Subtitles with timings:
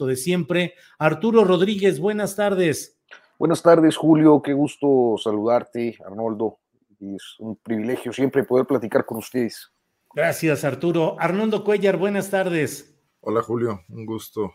[0.00, 0.74] Gusto de siempre.
[0.98, 2.98] Arturo Rodríguez, buenas tardes.
[3.38, 4.40] Buenas tardes, Julio.
[4.42, 6.58] Qué gusto saludarte, Arnoldo.
[6.98, 9.70] Y es un privilegio siempre poder platicar con ustedes.
[10.14, 11.16] Gracias, Arturo.
[11.18, 12.94] Arnoldo Cuellar, buenas tardes.
[13.20, 14.52] Hola Julio, un gusto.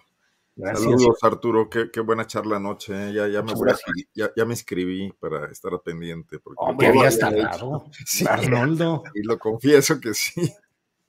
[0.56, 0.84] Gracias.
[0.84, 2.94] Saludos Arturo, qué, qué buena charla anoche.
[2.94, 3.14] ¿eh?
[3.14, 6.40] Ya, ya, me escribir- ya, ya me inscribí para estar al pendiente.
[6.40, 7.86] Porque Hombre, habías había tardado.
[8.06, 9.04] Sí, Arnoldo.
[9.14, 10.52] y lo confieso que sí.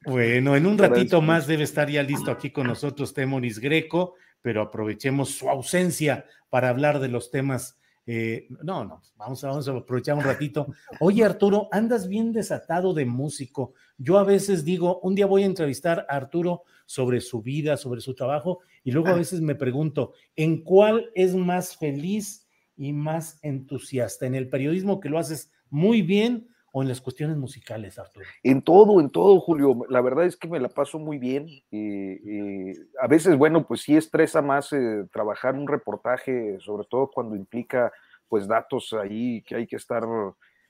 [0.05, 0.99] Bueno, en un Gracias.
[0.99, 4.15] ratito más debe estar ya listo aquí con nosotros Temoris Greco,
[4.47, 7.81] pero aprovechemos su ausencia para hablar de los temas.
[8.07, 10.69] eh, no, no, vamos a, vamos a aprovechar un ratito.
[11.01, 13.75] Oye, Arturo, andas bien desatado de músico.
[13.99, 18.01] Yo a veces digo, un día voy a entrevistar a Arturo sobre su vida, sobre
[18.01, 23.41] su trabajo, y luego a veces me pregunto, ¿en cuál es más feliz y más
[23.43, 24.27] entusiasta?
[24.27, 28.27] ¿En el periodismo que lo haces muy bien o en las cuestiones musicales, Arturo?
[28.43, 29.87] En todo, en todo, Julio.
[29.89, 31.49] La verdad es que me la paso muy bien.
[31.71, 37.11] eh, eh, a veces, bueno, pues sí estresa más eh, trabajar un reportaje, sobre todo
[37.11, 37.91] cuando implica
[38.29, 40.03] pues datos ahí que hay que estar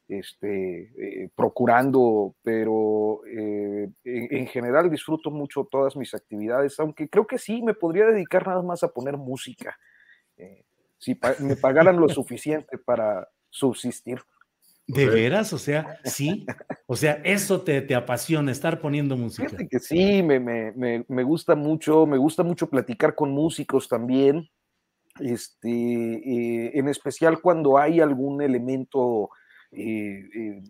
[0.06, 7.38] este, eh, procurando, pero en, en general disfruto mucho todas mis actividades, aunque creo que
[7.38, 9.76] sí me podría dedicar nada más a poner música.
[10.98, 14.20] si pa- me pagaran lo suficiente para subsistir.
[14.86, 15.52] ¿De veras?
[15.52, 16.46] O sea, sí.
[16.86, 19.48] O sea, eso te, te apasiona, estar poniendo música.
[19.48, 23.88] Fíjate que sí, me, me- me- me gusta mucho, me gusta mucho platicar con músicos
[23.88, 24.48] también,
[25.18, 29.30] este, eh, en especial cuando hay algún elemento,
[29.72, 30.62] eh, eh,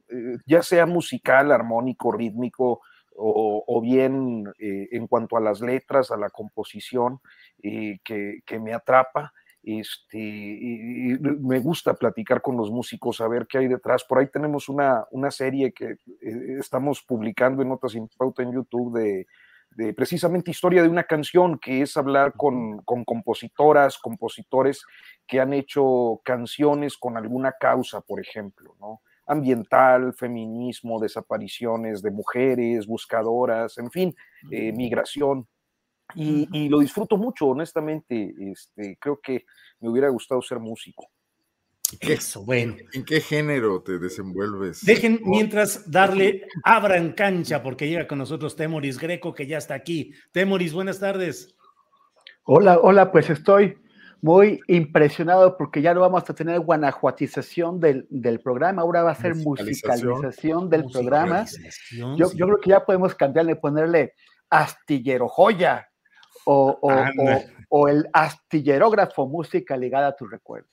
[0.46, 2.80] ya sea musical, armónico, rítmico,
[3.18, 7.20] o, o bien en cuanto a las letras, a la composición,
[7.62, 7.98] que,
[8.44, 9.32] que me atrapa.
[9.68, 14.04] Este, y- y me gusta platicar con los músicos, a ver qué hay detrás.
[14.04, 15.86] Por ahí tenemos una, una serie que
[16.22, 19.26] eh, estamos publicando en Notas Sin Pauta en YouTube de,
[19.72, 24.84] de precisamente historia de una canción, que es hablar con, con compositoras, compositores
[25.26, 29.00] que han hecho canciones con alguna causa, por ejemplo, ¿no?
[29.26, 34.14] Ambiental, feminismo, desapariciones de mujeres, buscadoras, en fin,
[34.52, 35.48] eh, migración.
[36.14, 38.34] Y, y lo disfruto mucho, honestamente.
[38.38, 39.44] Este, creo que
[39.80, 41.08] me hubiera gustado ser músico.
[42.00, 42.76] Eso, bueno.
[42.92, 44.84] ¿En qué género te desenvuelves?
[44.84, 50.12] Dejen mientras darle, abran cancha porque llega con nosotros Temoris Greco que ya está aquí.
[50.32, 51.54] Temoris, buenas tardes.
[52.44, 53.78] Hola, hola, pues estoy
[54.20, 59.14] muy impresionado porque ya no vamos a tener guanajuatización del, del programa, ahora va a
[59.14, 60.10] ser Musicalización.
[60.10, 61.44] musicalización del programa.
[62.16, 62.36] Yo, sí.
[62.36, 64.14] yo creo que ya podemos cambiarle, ponerle
[64.50, 65.88] astillero joya
[66.44, 70.70] o, o- o- o el astillerógrafo, música ligada a tus recuerdos.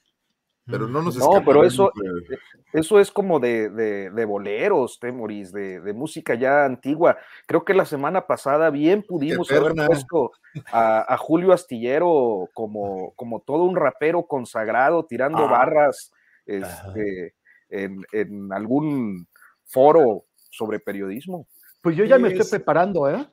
[0.65, 2.37] Pero no nos No, pero eso- de-
[2.71, 7.17] Eso es como de, de- de boleros, Temoris, de, de música ya antigua.
[7.45, 10.31] Creo que la semana pasada bien pudimos haber puesto
[10.71, 15.51] a, a Julio Astillero como, como todo un rapero consagrado, tirando Ah.
[15.51, 16.11] barras
[16.45, 17.35] este,
[17.69, 19.27] en, en algún
[19.65, 21.45] foro sobre periodismo.
[21.81, 23.27] Pues yo ya me Es- estoy preparando, ¿eh?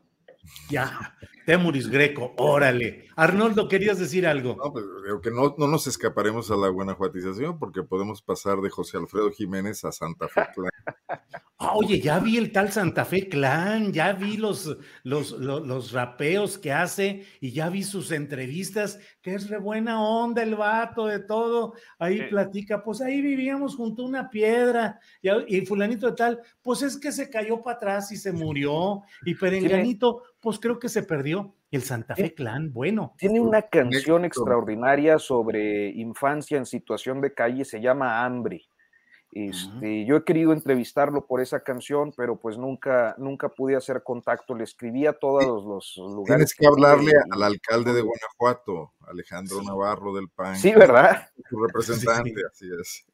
[0.69, 1.17] Ya,
[1.47, 3.07] Temoris Greco, órale.
[3.17, 4.57] Arnoldo, ¿querías decir algo?
[4.57, 8.71] No, pues, digo que no, no nos escaparemos a la guanajuatización porque podemos pasar de
[8.71, 10.71] José Alfredo Jiménez a Santa Fe Clan.
[11.63, 15.93] Ah, oye, ya vi el tal Santa Fe Clan, ya vi los, los, los, los
[15.93, 21.05] rapeos que hace y ya vi sus entrevistas, que es re buena onda el vato
[21.05, 21.75] de todo.
[21.99, 26.97] Ahí platica, pues ahí vivíamos junto a una piedra y fulanito de tal, pues es
[26.97, 31.55] que se cayó para atrás y se murió y perenganito, pues creo que se perdió.
[31.71, 33.15] Y el Santa Fe Clan, bueno.
[33.19, 38.63] Tiene una canción extraordinaria sobre infancia en situación de calle, se llama Hambre.
[39.33, 44.57] Este, Yo he querido entrevistarlo por esa canción, pero pues nunca, nunca pude hacer contacto.
[44.57, 46.27] Le escribí a todos los, lugares.
[46.27, 50.57] Tienes que hablarle al alcalde de Guanajuato, Alejandro Navarro del PAN.
[50.57, 51.29] Sí, ¿verdad?
[51.49, 53.07] Su representante, así es.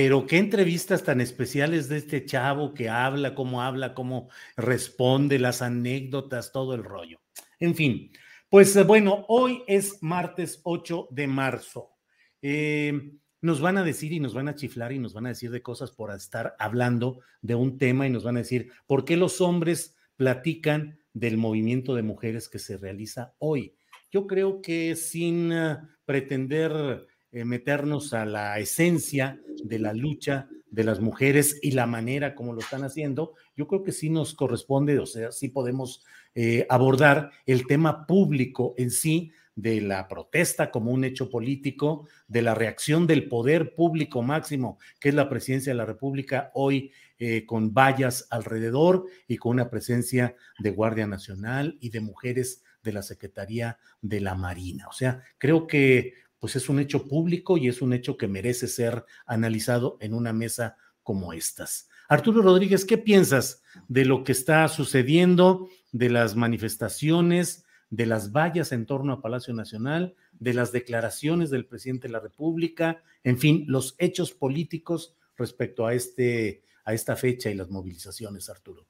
[0.00, 5.60] Pero qué entrevistas tan especiales de este chavo que habla, cómo habla, cómo responde, las
[5.60, 7.20] anécdotas, todo el rollo.
[7.58, 8.12] En fin,
[8.48, 11.96] pues eh, bueno, hoy es martes 8 de marzo.
[12.42, 13.10] Eh,
[13.40, 15.62] nos van a decir y nos van a chiflar y nos van a decir de
[15.62, 19.40] cosas por estar hablando de un tema y nos van a decir por qué los
[19.40, 23.74] hombres platican del movimiento de mujeres que se realiza hoy.
[24.12, 30.84] Yo creo que sin eh, pretender eh, meternos a la esencia de la lucha de
[30.84, 34.98] las mujeres y la manera como lo están haciendo, yo creo que sí nos corresponde,
[34.98, 36.04] o sea, sí podemos
[36.34, 42.42] eh, abordar el tema público en sí de la protesta como un hecho político, de
[42.42, 47.44] la reacción del poder público máximo, que es la presidencia de la República, hoy eh,
[47.44, 53.02] con vallas alrededor y con una presencia de Guardia Nacional y de mujeres de la
[53.02, 54.86] Secretaría de la Marina.
[54.86, 58.68] O sea, creo que pues es un hecho público y es un hecho que merece
[58.68, 61.88] ser analizado en una mesa como estas.
[62.08, 68.72] Arturo Rodríguez, ¿qué piensas de lo que está sucediendo, de las manifestaciones, de las vallas
[68.72, 73.64] en torno a Palacio Nacional, de las declaraciones del presidente de la República, en fin,
[73.66, 78.86] los hechos políticos respecto a, este, a esta fecha y las movilizaciones, Arturo.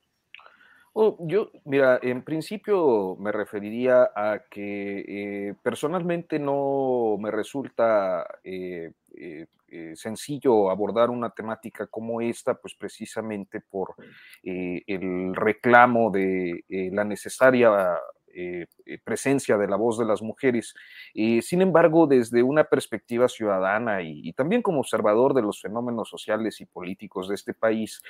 [1.00, 8.91] Oh, yo, mira, en principio me referiría a que eh, personalmente no me resulta eh,
[9.17, 9.47] eh,
[9.95, 13.95] sencillo abordar una temática como esta, pues precisamente por
[14.43, 17.97] el reclamo de la necesaria
[18.40, 20.73] eh, eh, presencia de la voz de las mujeres.
[21.12, 26.61] Eh, sin embargo, desde una perspectiva ciudadana y, también como observador de los fenómenos sociales
[26.61, 28.00] y políticos de este país,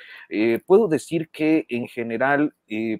[0.67, 2.53] puedo decir que en general,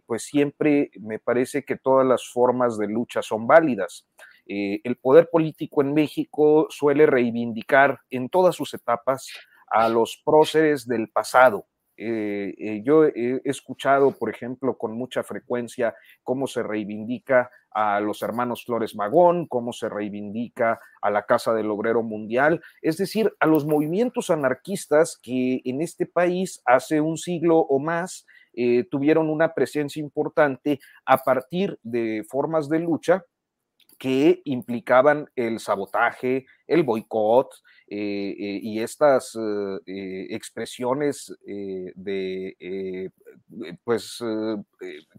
[0.07, 4.07] pues siempre me parece que todas las formas de lucha son válidas.
[4.47, 9.27] el poder político en México suele reivindicar en todas sus etapas
[9.67, 11.67] a los próceres del pasado,
[12.01, 15.93] eh, eh, yo he escuchado, por ejemplo, con mucha frecuencia
[16.23, 21.69] cómo se reivindica a los hermanos Flores Magón, cómo se reivindica a la Casa del
[21.69, 27.57] Obrero Mundial, es decir, a los movimientos anarquistas que en este país hace un siglo
[27.57, 33.25] o más eh, tuvieron una presencia importante a partir de formas de lucha
[33.99, 37.53] que implicaban el sabotaje, el boicot
[37.87, 39.37] eh, eh, y estas
[39.85, 43.11] eh, expresiones de,
[43.83, 44.23] pues,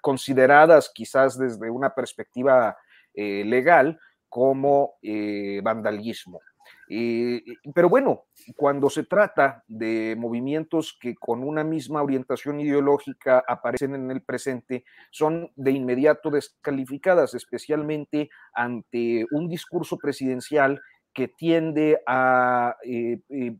[0.00, 2.76] consideradas quizás desde una perspectiva
[3.14, 4.94] legal como
[5.62, 6.40] vandalismo.
[6.92, 8.24] Eh, pero bueno,
[8.56, 14.84] cuando se trata de movimientos que con una misma orientación ideológica aparecen en el presente,
[15.12, 20.80] son de inmediato descalificadas, especialmente ante un discurso presidencial
[21.14, 23.56] que tiende a eh, eh,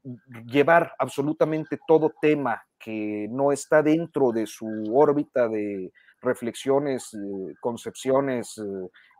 [0.47, 7.17] llevar absolutamente todo tema que no está dentro de su órbita de reflexiones,
[7.61, 8.61] concepciones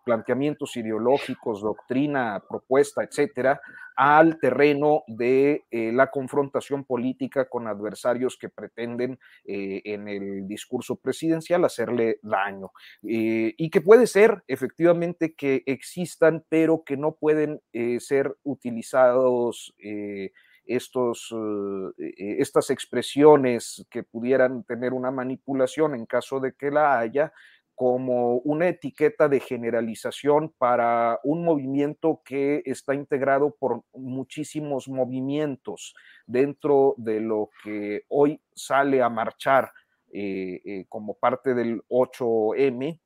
[0.05, 3.61] planteamientos ideológicos, doctrina, propuesta, etcétera,
[4.01, 10.97] al terreno de eh, la confrontación política con adversarios que pretenden eh, en el discurso
[10.97, 12.73] presidencial hacerle daño.
[13.07, 17.61] Eh, y que puede ser efectivamente que existan, pero que no pueden
[17.99, 19.75] ser utilizados
[20.65, 21.35] estos,
[22.17, 27.33] estas expresiones que pudieran tener una manipulación en caso de que la haya,
[27.81, 35.95] como una etiqueta de generalización para un movimiento que está integrado por muchísimos movimientos
[36.27, 39.73] dentro de lo que hoy sale a marchar
[40.13, 43.01] eh, eh, como parte del 8M,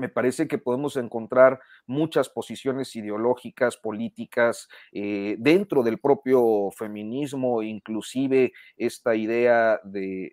[0.00, 8.52] me parece que podemos encontrar muchas posiciones ideológicas, políticas, eh, dentro del propio feminismo, inclusive
[8.76, 10.32] esta idea de,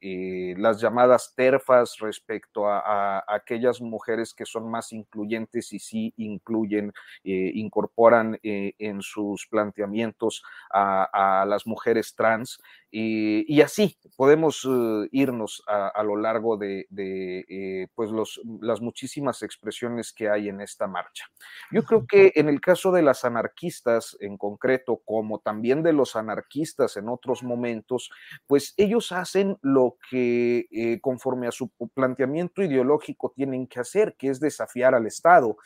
[0.00, 6.92] eh, las llamadas terfas respecto a, aquellas mujeres que son más incluyentes y sí incluyen,
[7.24, 12.60] eh, incorporan en sus planteamientos a, las mujeres trans.
[12.98, 20.14] Y, así podemos eh, irnos a, lo largo de, eh, pues los, las muchísimas expresiones
[20.14, 21.26] que hay en esta marcha.
[21.70, 26.16] Yo creo que en el caso de las anarquistas en concreto, como también de los
[26.16, 28.10] anarquistas en otros momentos,
[28.46, 34.28] pues ellos hacen lo que eh, conforme a su planteamiento ideológico tienen que hacer, que
[34.28, 35.58] es desafiar al Estado,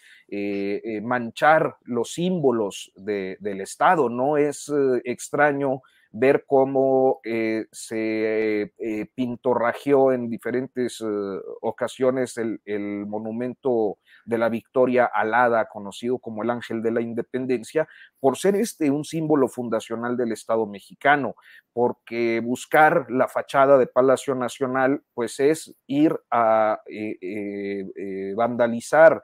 [1.03, 4.09] manchar los símbolos del Estado.
[4.09, 4.71] No es
[5.05, 11.07] extraño ver cómo eh, se eh, pintorrajeó en diferentes eh,
[11.61, 17.89] ocasiones el, el, monumento de la victoria alada, conocido como el Ángel de la Independencia,
[18.19, 21.37] por ser este un símbolo fundacional del Estado mexicano,
[21.73, 26.81] porque buscar la fachada de Palacio Nacional, pues es ir a
[28.37, 29.23] vandalizar,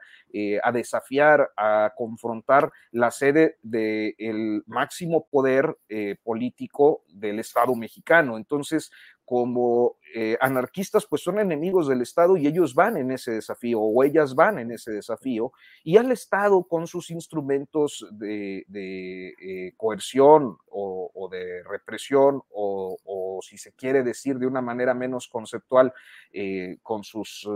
[0.63, 5.77] a desafiar, a confrontar la sede del máximo poder
[6.23, 8.37] político del Estado mexicano.
[8.37, 8.91] Entonces,
[9.27, 14.01] como eh, anarquistas, pues son enemigos del Estado y ellos van en ese desafío o
[14.05, 15.51] ellas van en ese desafío
[15.83, 22.97] y al Estado con sus instrumentos de, eh, coerción o, de represión o,
[23.41, 25.93] si se quiere decir de una manera menos conceptual,
[26.31, 27.47] eh, con sus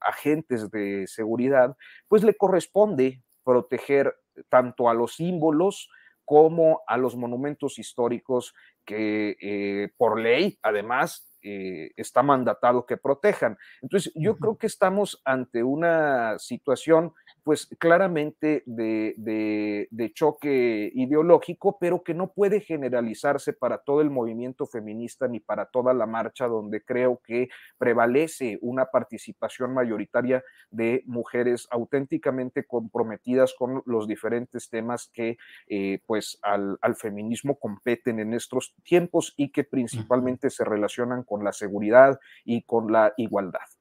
[0.00, 1.76] agentes de seguridad,
[2.08, 4.14] pues le corresponde proteger
[4.48, 5.88] tanto a los símbolos,
[6.30, 13.58] como a los monumentos históricos que eh, por ley, además, eh, está mandatado que protejan.
[13.82, 22.14] Entonces, yo creo que estamos ante una situación pues claramente de, choque ideológico, pero que
[22.14, 27.20] no puede generalizarse para todo el movimiento feminista ni para toda la marcha, donde creo
[27.24, 36.00] que prevalece una participación mayoritaria de mujeres auténticamente comprometidas con los diferentes temas que eh,
[36.06, 42.18] pues al, feminismo competen en estos tiempos y que principalmente se relacionan con la seguridad
[42.44, 43.79] y con la igualdad.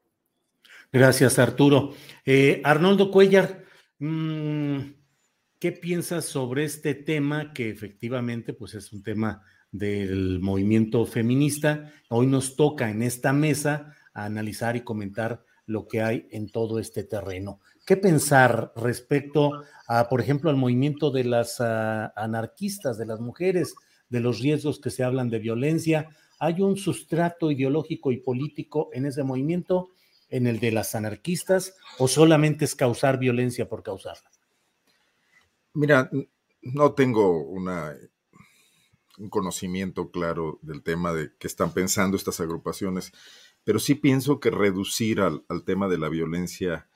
[0.91, 1.93] Gracias, Arturo.
[2.25, 3.63] Eh, Arnoldo Cuellar,
[4.00, 4.79] mm,
[5.60, 11.91] ¿qué piensas sobre este tema que efectivamente pues es un tema del movimiento feminista?
[12.10, 17.03] Hoy nos toca en esta mesa analizar y comentar lo que hay en todo este
[17.03, 17.60] terreno.
[17.86, 23.75] ¿Qué pensar respecto a, por ejemplo, al movimiento de las ah, anarquistas, de las mujeres,
[24.10, 26.10] de los riesgos que se hablan de violencia?
[26.39, 29.91] ¿Hay un sustrato ideológico y político en ese movimiento?
[30.30, 34.30] En el de las anarquistas o solamente es causar violencia por causarla?
[35.74, 36.10] Mira,
[36.62, 43.12] no tengo un conocimiento claro del tema de qué están pensando estas agrupaciones,
[43.64, 46.90] pero sí pienso que reducir al, tema de la violencia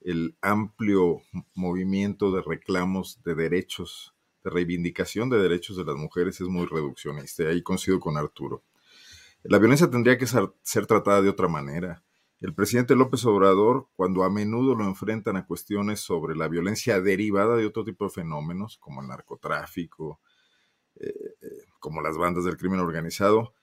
[0.00, 1.22] el amplio
[1.54, 7.44] movimiento de reclamos de derechos, de reivindicación de derechos de las mujeres es muy reduccionista.
[7.44, 8.62] Ahí coincido con Arturo.
[9.42, 12.02] La violencia tendría que ser tratada de otra manera
[12.40, 17.56] el presidente López Obrador, cuando a menudo lo enfrentan a cuestiones sobre la violencia derivada
[17.56, 20.20] de otro tipo de fenómenos, como el narcotráfico,
[20.96, 23.54] eh, eh, como las bandas del crimen organizado,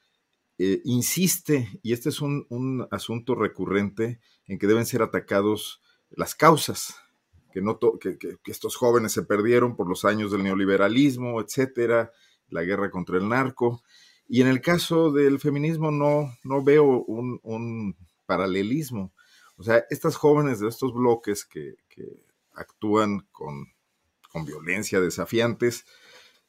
[0.60, 6.96] eh, insiste, y este es un, asunto recurrente, en que deben ser atacados las causas,
[7.52, 12.12] que, no que, estos jóvenes se perdieron por los años del neoliberalismo, etcétera,
[12.50, 13.84] la guerra contra el narco.
[14.28, 17.96] Y en el caso del feminismo no, no veo un,
[18.28, 19.12] paralelismo.
[19.58, 21.76] O sea, estas jóvenes de estos bloques que,
[22.54, 23.66] actúan con,
[24.46, 25.84] violencia, desafiantes,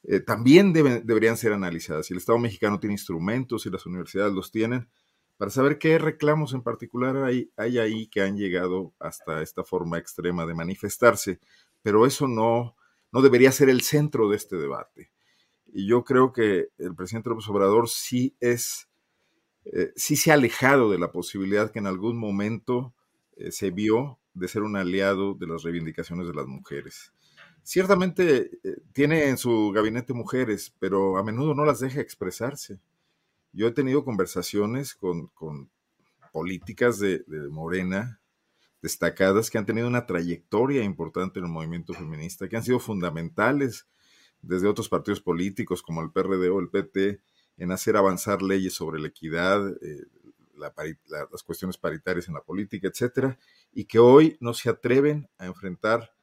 [0.03, 2.07] eh, también deben, deberían ser analizadas.
[2.09, 4.87] Y el Estado mexicano tiene instrumentos y las universidades los tienen
[5.39, 9.97] para saber qué reclamos en particular hay, hay ahí que han llegado hasta esta forma
[9.97, 11.39] extrema de manifestarse.
[11.81, 12.75] Pero eso no,
[13.13, 15.13] no debería ser el centro de este debate.
[15.65, 18.88] Y yo creo que el presidente López Obrador sí es
[19.71, 22.93] eh, sí se ha alejado de la posibilidad que en algún momento
[23.37, 27.13] eh, se vio de ser un aliado de las reivindicaciones de las mujeres.
[27.63, 32.79] Ciertamente eh, tiene en su gabinete mujeres, pero a menudo no las deja expresarse.
[33.53, 35.29] Yo he tenido conversaciones con,
[36.31, 38.19] políticas de, de, Morena
[38.81, 43.87] destacadas que han tenido una trayectoria importante en el movimiento feminista, que han sido fundamentales
[44.41, 47.19] desde otros partidos políticos como el PRD o el PT,
[47.59, 50.05] en hacer avanzar leyes sobre la equidad, eh,
[50.55, 53.37] las cuestiones paritarias en la política, etcétera,
[53.71, 56.13] y que hoy no se atreven a enfrentar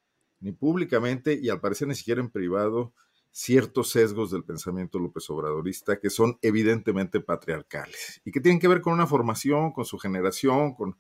[0.40, 2.92] ni públicamente y al parecer ni siquiera en privado
[3.30, 8.80] ciertos sesgos del pensamiento López Obradorista que son evidentemente patriarcales y que tienen que ver
[8.80, 10.96] con una formación, con su generación, con,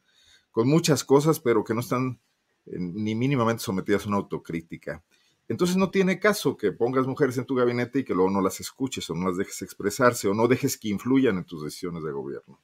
[0.54, 2.18] muchas cosas, pero que no están
[2.64, 5.02] eh, ni mínimamente sometidas a una autocrítica.
[5.48, 8.60] Entonces no tiene caso que pongas mujeres en tu gabinete y que luego no las
[8.60, 12.12] escuches o no las dejes expresarse o no dejes que influyan en tus decisiones de
[12.12, 12.60] gobierno.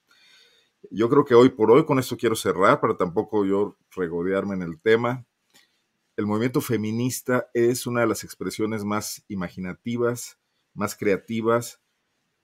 [0.91, 4.63] Yo creo que hoy por hoy, con esto quiero cerrar para tampoco yo regodearme en
[4.63, 5.27] el tema,
[6.17, 10.39] el movimiento feminista es una de las expresiones más imaginativas,
[10.75, 11.82] más creativas,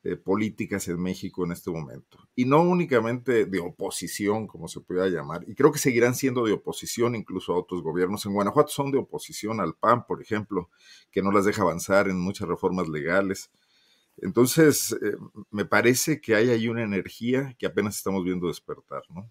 [0.08, 2.18] eh, políticas en México en este momento.
[2.34, 6.52] Y no únicamente de oposición, como se pueda llamar, y creo que seguirán siendo de
[6.52, 8.24] oposición incluso a otros gobiernos.
[8.24, 10.70] En Guanajuato son de oposición al PAN, por ejemplo,
[11.10, 13.50] que no las deja avanzar en muchas reformas legales.
[14.16, 15.16] Entonces, eh,
[15.50, 19.30] me parece que hay ahí una energía que apenas estamos viendo despertar, ¿no?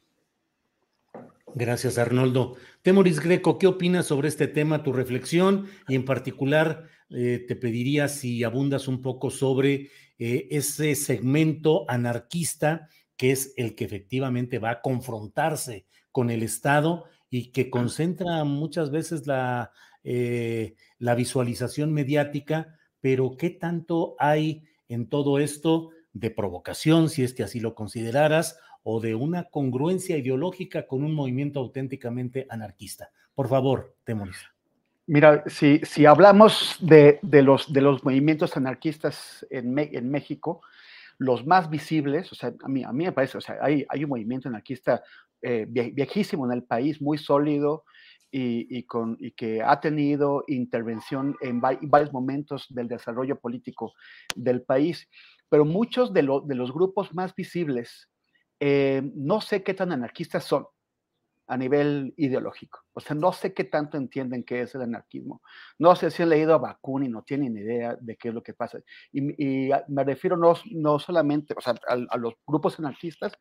[1.55, 2.55] Gracias, Arnoldo.
[2.83, 5.65] Temoris Greco, ¿qué opinas sobre este tema, tu reflexión?
[5.87, 12.89] Y en particular, eh, te pediría si abundas un poco sobre eh, ese segmento anarquista
[13.17, 18.91] que es el que efectivamente va a confrontarse con el Estado y que concentra muchas
[18.91, 19.71] veces la,
[20.03, 27.33] eh, la visualización mediática, pero ¿qué tanto hay en todo esto de provocación, si es
[27.33, 33.11] que así lo consideraras, o de una congruencia ideológica con un movimiento auténticamente anarquista?
[33.35, 34.56] Por favor, Temoris.
[35.09, 40.61] Mira, si, si hablamos de, de, los, de los movimientos anarquistas en, en, México,
[41.17, 44.03] los más visibles, o sea, a mí, a mí me parece, o sea, hay, hay
[44.03, 45.01] un movimiento anarquista
[45.41, 47.85] eh, viejísimo en el país, muy sólido
[48.29, 53.93] y, y, con, y que ha tenido intervención en, en, varios momentos del desarrollo político
[54.35, 55.07] del país,
[55.47, 58.09] pero muchos de, lo, de los grupos más visibles,
[58.59, 60.65] eh, no sé qué tan anarquistas son
[61.47, 62.81] a nivel ideológico.
[62.93, 65.41] O sea, no sé qué tanto entienden qué es el anarquismo.
[65.79, 68.53] No sé si han leído a Bakunin, no tienen idea de qué es lo que
[68.53, 68.79] pasa.
[69.13, 73.33] Y, y me refiero no, no solamente o sea, a, a, los grupos anarquistas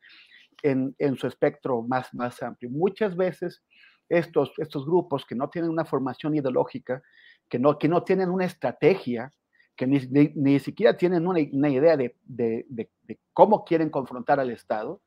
[0.63, 2.71] en, en, su espectro más, más amplio.
[2.71, 3.65] Muchas veces
[4.09, 7.03] estos, estos grupos que no tienen una formación ideológica,
[7.49, 9.33] que no, que no tienen una estrategia,
[9.75, 13.91] que ni, ni, ni siquiera tienen una, una idea de, de, de, de cómo quieren
[13.91, 15.03] confrontar al Estado,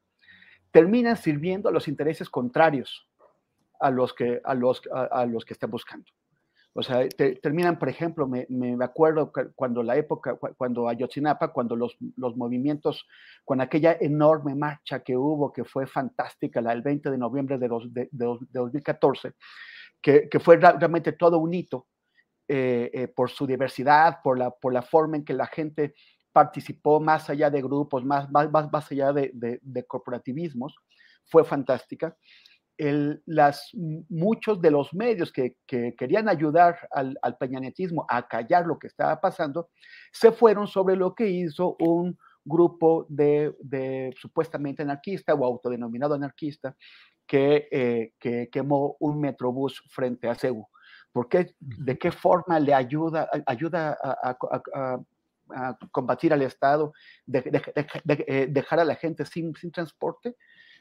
[0.72, 3.08] terminan sirviendo a los intereses contrarios
[3.80, 6.06] a los que, a los, a, los que están buscando.
[6.74, 11.76] O sea, te, terminan, por ejemplo, me, me, acuerdo cuando la época, cuando Ayotzinapa, cuando
[11.76, 13.08] los, los movimientos,
[13.44, 17.68] con aquella enorme marcha que hubo, que fue fantástica, la del 20 de noviembre de,
[17.68, 19.34] dos, de, de, de 2014,
[20.02, 21.88] que, que, fue realmente todo un hito
[22.48, 25.96] eh, eh, por su diversidad, por la, por la forma en que la gente
[26.32, 30.76] participó más allá de grupos, más, más, más, más allá de, de, de, corporativismos,
[31.26, 32.16] fue fantástica.
[32.78, 33.72] El, las,
[34.08, 38.88] muchos de los medios que, que querían ayudar al, al, peñanetismo a callar lo que
[38.88, 39.70] estaba pasando,
[40.14, 46.76] se fueron sobre lo que hizo un grupo de, de supuestamente anarquista o autodenominado anarquista
[47.28, 50.68] que, eh, que quemó un metrobús frente a Cebu.
[51.12, 51.54] ¿Por qué?
[51.60, 55.00] ¿De qué forma le ayuda, ayuda a, a, a
[55.56, 56.94] a combatir al Estado,
[57.26, 60.36] de, de, eh, dejar a la gente sin, sin, transporte,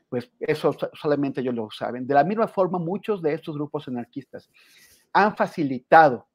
[0.09, 2.07] pues eso solamente ellos lo saben.
[2.07, 4.51] De la misma forma, muchos de estos grupos anarquistas
[5.13, 6.29] han facilitado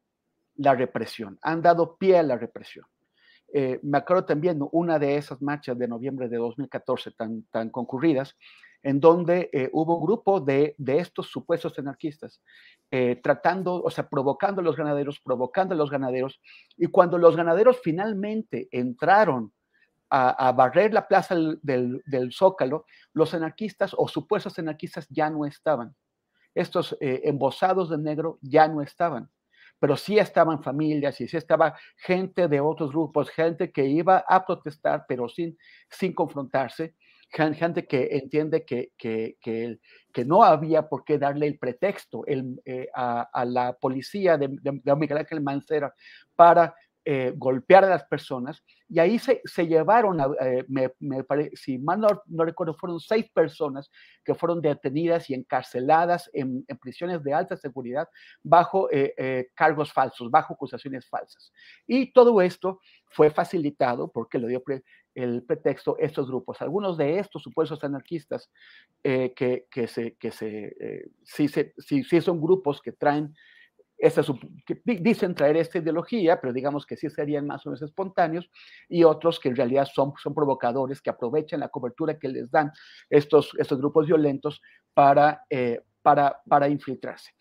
[0.56, 2.86] la represión, han dado pie a la represión.
[3.52, 8.36] Eh, me acuerdo también una de esas marchas de noviembre de 2014 tan, tan concurridas,
[8.82, 12.42] en donde eh, hubo un grupo de, de, estos supuestos anarquistas
[12.96, 16.40] eh, tratando, o sea, provocando a los ganaderos, provocando a los ganaderos,
[16.78, 19.52] y cuando los ganaderos finalmente entraron
[20.12, 25.96] a, barrer la plaza del, Zócalo, los anarquistas o supuestos anarquistas ya no estaban.
[26.54, 29.28] Estos eh, embosados de negro ya no estaban
[29.80, 34.46] pero sí estaban familias y sí estaba gente de otros grupos, gente que iba a
[34.46, 35.58] protestar, pero sin,
[35.90, 36.96] sin confrontarse,
[37.34, 39.80] gente que entiende que, que, que,
[40.14, 44.50] que, no había por qué darle el pretexto el, eh, a, a, la policía de,
[44.62, 45.94] de, de, Miguel Ángel Mancera
[46.36, 48.64] para eh, golpear a las personas.
[48.88, 52.76] Y ahí se, se llevaron, a, eh, me, me pare, si mal no, no, recuerdo,
[52.76, 53.92] fueron seis personas
[54.24, 58.08] que fueron detenidas y encarceladas en, en prisiones de alta seguridad
[58.42, 61.52] bajo eh, cargos falsos, bajo acusaciones falsas.
[61.86, 64.64] Y todo esto fue facilitado porque lo dio
[65.16, 66.62] el pretexto estos grupos.
[66.62, 68.50] Algunos de estos supuestos anarquistas
[69.04, 73.34] eh, que, que, se, que se, eh, sí, se sí, sí, son grupos que traen,
[73.98, 74.22] esta,
[74.66, 78.50] que dicen traer esta ideología, pero digamos que sí serían más o menos espontáneos,
[78.90, 82.72] y otros que en realidad son, son provocadores, que aprovechan la cobertura que les dan
[83.10, 84.62] estos, estos grupos violentos
[84.94, 87.32] para, eh, para, para infiltrarse.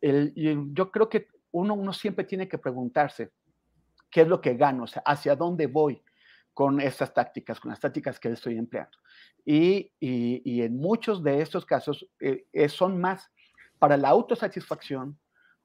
[0.00, 0.32] El,
[0.74, 3.30] yo creo que uno, uno siempre tiene que preguntarse,
[4.10, 4.84] ¿qué es lo que gano?
[5.04, 6.02] ¿hacia dónde voy?
[6.54, 8.96] Con estas tácticas, con las tácticas que estoy empleando.
[9.44, 13.30] Y, y, y en muchos de estos casos eh, son más
[13.78, 15.18] para la autosatisfacción,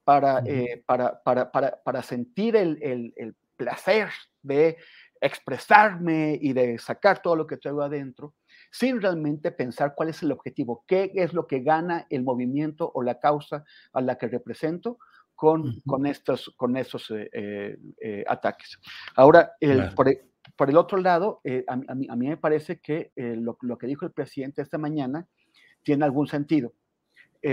[0.04, 0.43] para,
[0.86, 1.52] para, para,
[1.84, 4.10] para, sentir el, el, el placer
[4.41, 4.78] de
[5.21, 8.36] expresarme y de sacar todo lo que traigo adentro,
[8.71, 13.04] sin realmente pensar cuál es el objetivo, qué es lo que gana el movimiento o
[13.04, 14.97] la causa a la que represento
[15.36, 18.78] con, con estos, con estos eh, eh, eh, ataques.
[19.15, 19.54] Ahora,
[19.95, 20.10] por,
[20.58, 24.12] el otro lado, a, mí, a, mí, me parece que lo, lo, que dijo el
[24.12, 25.28] presidente esta mañana
[25.84, 26.74] tiene algún sentido,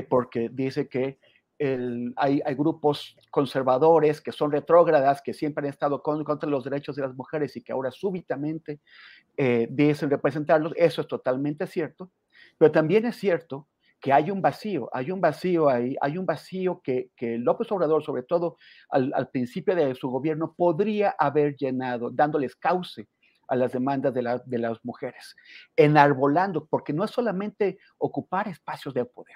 [0.09, 1.19] porque dice que
[2.17, 7.15] hay, grupos conservadores que son retrógradas, que siempre han estado contra los derechos de las
[7.15, 8.81] mujeres y que ahora súbitamente
[9.37, 10.73] eh, dicen representarlos.
[10.77, 12.11] Eso es totalmente cierto.
[12.59, 13.69] Pero también es cierto
[14.07, 18.05] que hay un vacío, hay un vacío ahí, hay un vacío que, que López Obrador,
[18.05, 18.57] sobre todo
[18.89, 23.09] al, principio de su gobierno, podría haber llenado, dándoles cauce
[23.49, 25.35] a las demandas de, de las mujeres,
[25.75, 29.35] enarbolando, porque no es solamente ocupar espacios de poder,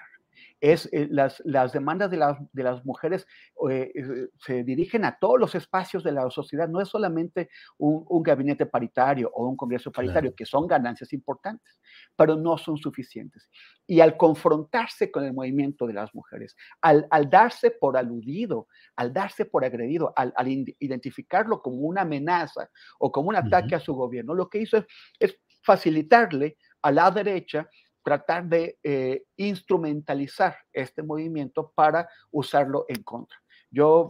[0.61, 2.17] es eh, las, las, demandas de,
[2.53, 3.25] de las mujeres
[3.69, 8.05] eh, eh, se dirigen a todos los espacios de la sociedad, no es solamente un,
[8.21, 11.79] gabinete paritario o un congreso paritario, que son ganancias importantes,
[12.15, 13.49] pero no son suficientes.
[13.87, 19.11] Y al confrontarse con el movimiento de las mujeres, al, al darse por aludido, al
[19.11, 22.69] darse por agredido, al, identificarlo como una amenaza
[22.99, 24.85] o como un ataque a su gobierno, lo que hizo es,
[25.19, 27.67] es facilitarle a la derecha
[28.03, 33.37] tratar de eh, instrumentalizar este movimiento para usarlo en contra.
[33.69, 34.09] Yo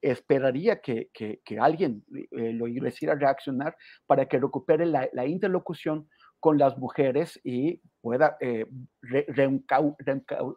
[0.00, 6.56] esperaría que, que, alguien eh, lo hiciera reaccionar para que recupere la, la interlocución con
[6.56, 8.66] las mujeres y pueda eh,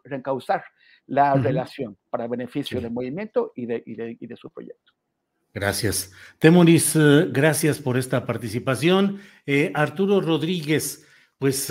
[0.04, 0.64] reencauzar
[1.06, 4.92] la relación para beneficio del movimiento y de, y, de, y de, su proyecto.
[5.52, 6.12] Gracias.
[6.38, 6.96] Temoris,
[7.32, 9.18] gracias por esta participación.
[9.74, 11.04] Arturo Rodríguez,
[11.38, 11.68] pues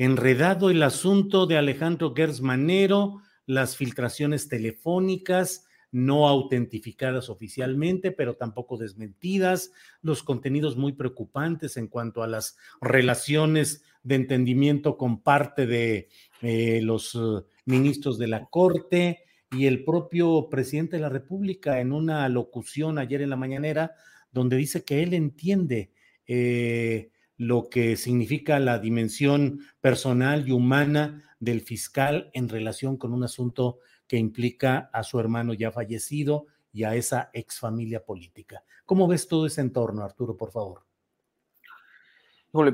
[0.00, 9.72] enredado el asunto de Alejandro Gersmanero, las filtraciones telefónicas no autentificadas oficialmente, pero tampoco desmentidas,
[10.00, 16.08] los contenidos muy preocupantes en cuanto a las relaciones de entendimiento con parte de
[16.40, 21.92] eh, los eh, ministros de la Corte y el propio presidente de la República en
[21.92, 23.92] una locución ayer en la mañanera
[24.32, 25.92] donde dice que él entiende
[26.26, 27.10] eh,
[27.40, 33.78] lo que significa la dimensión personal y humana del fiscal en relación con un asunto
[34.06, 38.62] que implica a su hermano ya fallecido y a esa ex familia política.
[38.84, 40.82] ¿Cómo ves todo ese entorno, Arturo, por favor?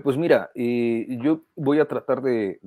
[0.02, 2.58] pues mira, eh, yo voy a tratar de,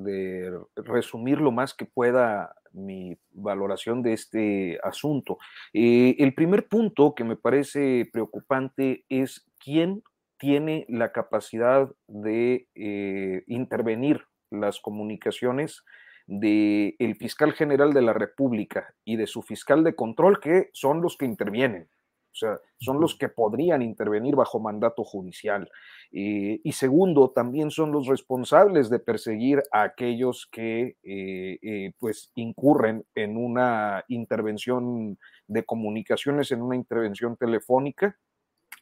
[0.77, 5.37] resumir lo más que pueda mi valoración de este asunto.
[5.73, 10.01] Eh, el primer punto que me parece preocupante es quién
[10.39, 15.83] tiene la capacidad de eh, intervenir las comunicaciones
[16.25, 21.01] del el fiscal general de la República y de su fiscal de control, que son
[21.01, 21.89] los que intervienen.
[22.31, 25.69] O sea, son los que podrían intervenir bajo mandato judicial.
[26.11, 33.03] Eh, y segundo, también son los responsables de perseguir a aquellos que eh, pues incurren
[33.15, 38.15] en una intervención de comunicaciones, en una intervención telefónica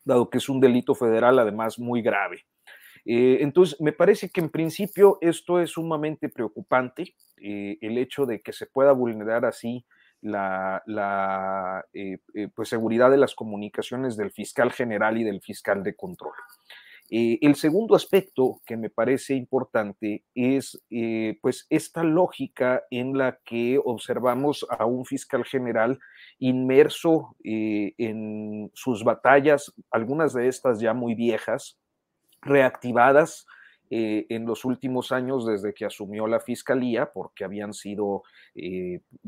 [0.07, 2.45] dado que es un delito federal además muy grave.
[3.09, 8.41] Eh, entonces, me parece que en principio esto es sumamente preocupante, eh, el hecho de
[8.41, 9.85] que se pueda vulnerar así
[10.19, 12.17] la, eh,
[12.53, 16.33] pues, seguridad de las comunicaciones del fiscal general y del fiscal de control.
[17.09, 20.77] El segundo aspecto que me parece importante es
[21.41, 25.99] pues esta lógica en la que observamos a un fiscal general
[26.39, 31.77] inmerso eh, en sus batallas, algunas de estas ya muy viejas,
[32.41, 33.45] reactivadas
[33.89, 38.23] en los últimos años desde que asumió la fiscalía, porque habían sido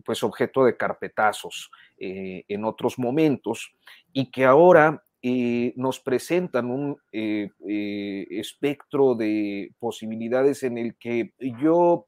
[0.04, 3.72] pues objeto de carpetazos en otros momentos,
[4.12, 11.34] y que ahora eh, nos presentan un eh, eh, espectro de posibilidades en el que
[11.62, 12.06] yo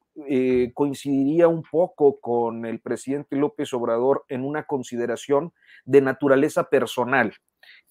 [0.74, 5.54] coincidiría un poco con el presidente López Obrador en una consideración
[5.86, 7.34] de naturaleza personal,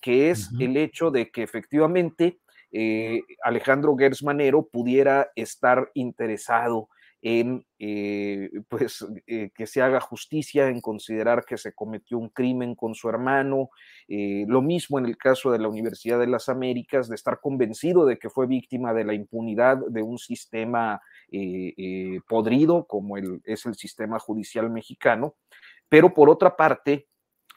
[0.00, 2.38] que es el hecho de que efectivamente
[3.42, 6.88] Alejandro Gersmanero pudiera estar interesado
[7.22, 12.74] en eh, pues, eh, que se haga justicia, en considerar que se cometió un crimen
[12.74, 13.70] con su hermano.
[14.08, 18.06] Eh, lo mismo en el caso de la Universidad de las Américas, de estar convencido
[18.06, 21.00] de que fue víctima de la impunidad de un sistema
[22.26, 25.36] podrido como es el sistema judicial mexicano.
[25.88, 27.09] Pero por otra parte,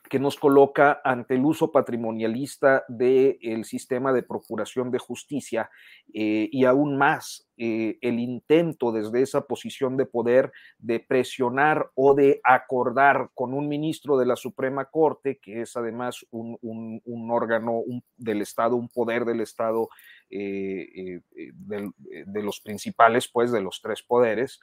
[0.10, 5.70] que nos coloca ante el uso patrimonialista del sistema de procuración de justicia
[6.14, 12.16] eh, y aún más eh, el intento desde esa posición de poder de presionar o
[12.16, 17.82] de acordar con un ministro de la Suprema Corte, que es además un, órgano
[18.18, 19.88] del Estado, un poder del Estado
[20.36, 24.60] eh, de, los principales, pues, de los tres poderes,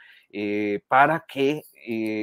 [0.89, 1.63] para que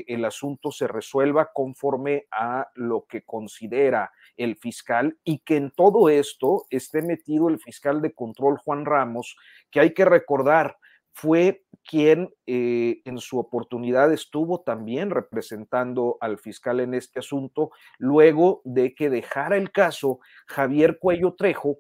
[0.08, 6.10] el asunto se resuelva conforme a lo que considera el fiscal y que en todo
[6.10, 9.36] esto esté metido el fiscal de control Juan Ramos,
[9.72, 10.78] que hay que recordar
[11.18, 18.62] fue quien eh, en su oportunidad estuvo también representando al fiscal en este asunto, luego
[18.66, 21.78] de que dejara el caso Javier Cuello Trejo,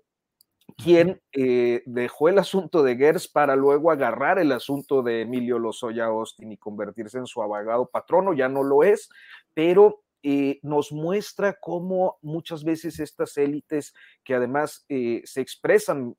[0.77, 6.05] quien eh, dejó el asunto de Gers para luego agarrar el asunto de Emilio Lozoya
[6.05, 9.09] Austin y convertirse en su abogado patrono, ya no lo es,
[9.55, 16.15] pero eh, nos muestra cómo muchas veces estas élites, que además eh, se expresan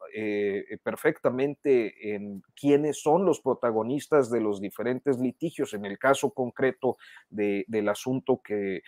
[0.83, 6.97] perfectamente en quiénes son los protagonistas de los diferentes litigios, en el caso concreto
[7.29, 8.83] del asunto que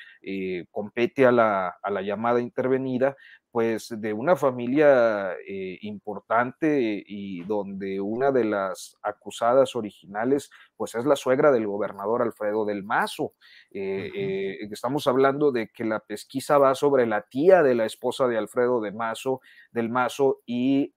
[0.71, 3.17] compete a la, a la llamada intervenida,
[3.51, 11.05] pues de una familia eh, importante y donde una de las acusadas originales pues es
[11.05, 13.35] la suegra del gobernador Alfredo del Mazo.
[13.71, 18.27] Eh, eh, estamos hablando de que la pesquisa va sobre la tía de la esposa
[18.29, 20.95] de Alfredo de Mazo, del Mazo y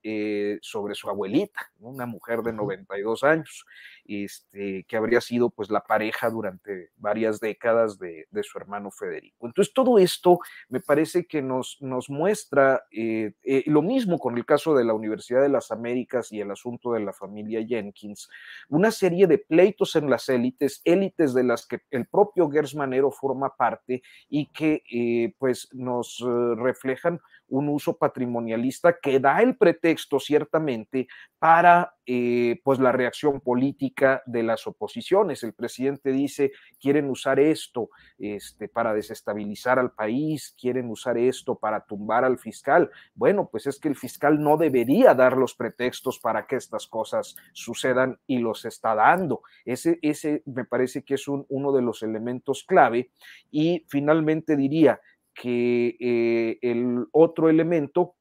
[0.61, 3.65] sobre su abuelita, una mujer de 92 años,
[4.05, 9.47] este, que habría sido pues la pareja durante varias décadas de, de su hermano Federico.
[9.47, 14.45] Entonces todo esto me parece que nos, nos muestra eh, eh, lo mismo con el
[14.45, 18.29] caso de la Universidad de las Américas y el asunto de la familia Jenkins,
[18.69, 23.55] una serie de pleitos en las élites, élites de las que el propio Gersmanero forma
[23.55, 26.23] parte y que eh, pues nos
[26.57, 31.07] reflejan un uso patrimonialista que da el pretexto ciertamente
[31.39, 35.43] para eh, pues la reacción política de las oposiciones.
[35.43, 41.85] El presidente dice, quieren usar esto este, para desestabilizar al país, quieren usar esto para
[41.85, 42.89] tumbar al fiscal.
[43.13, 47.35] Bueno, pues es que el fiscal no debería dar los pretextos para que estas cosas
[47.53, 49.41] sucedan y los está dando.
[49.63, 53.11] Ese, ese me parece que es uno de los elementos clave.
[53.51, 54.99] Y finalmente diría,
[55.33, 58.15] que eh, el otro elemento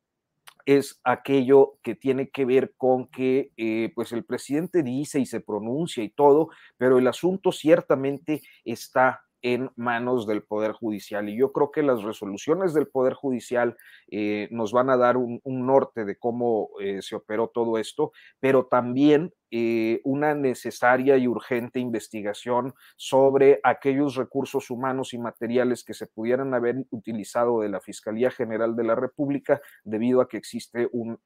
[0.64, 5.40] es aquello que tiene que ver con que eh, pues el presidente dice y se
[5.40, 11.28] pronuncia y todo, pero el asunto ciertamente está en manos del Poder Judicial.
[11.28, 13.76] Y yo creo que las resoluciones del Poder Judicial
[14.08, 18.66] eh, nos van a dar un, norte de cómo eh, se operó todo esto, pero
[18.66, 26.06] también eh, una necesaria y urgente investigación sobre aquellos recursos humanos y materiales que se
[26.06, 31.20] pudieran haber utilizado de la Fiscalía General de la República debido a que existe un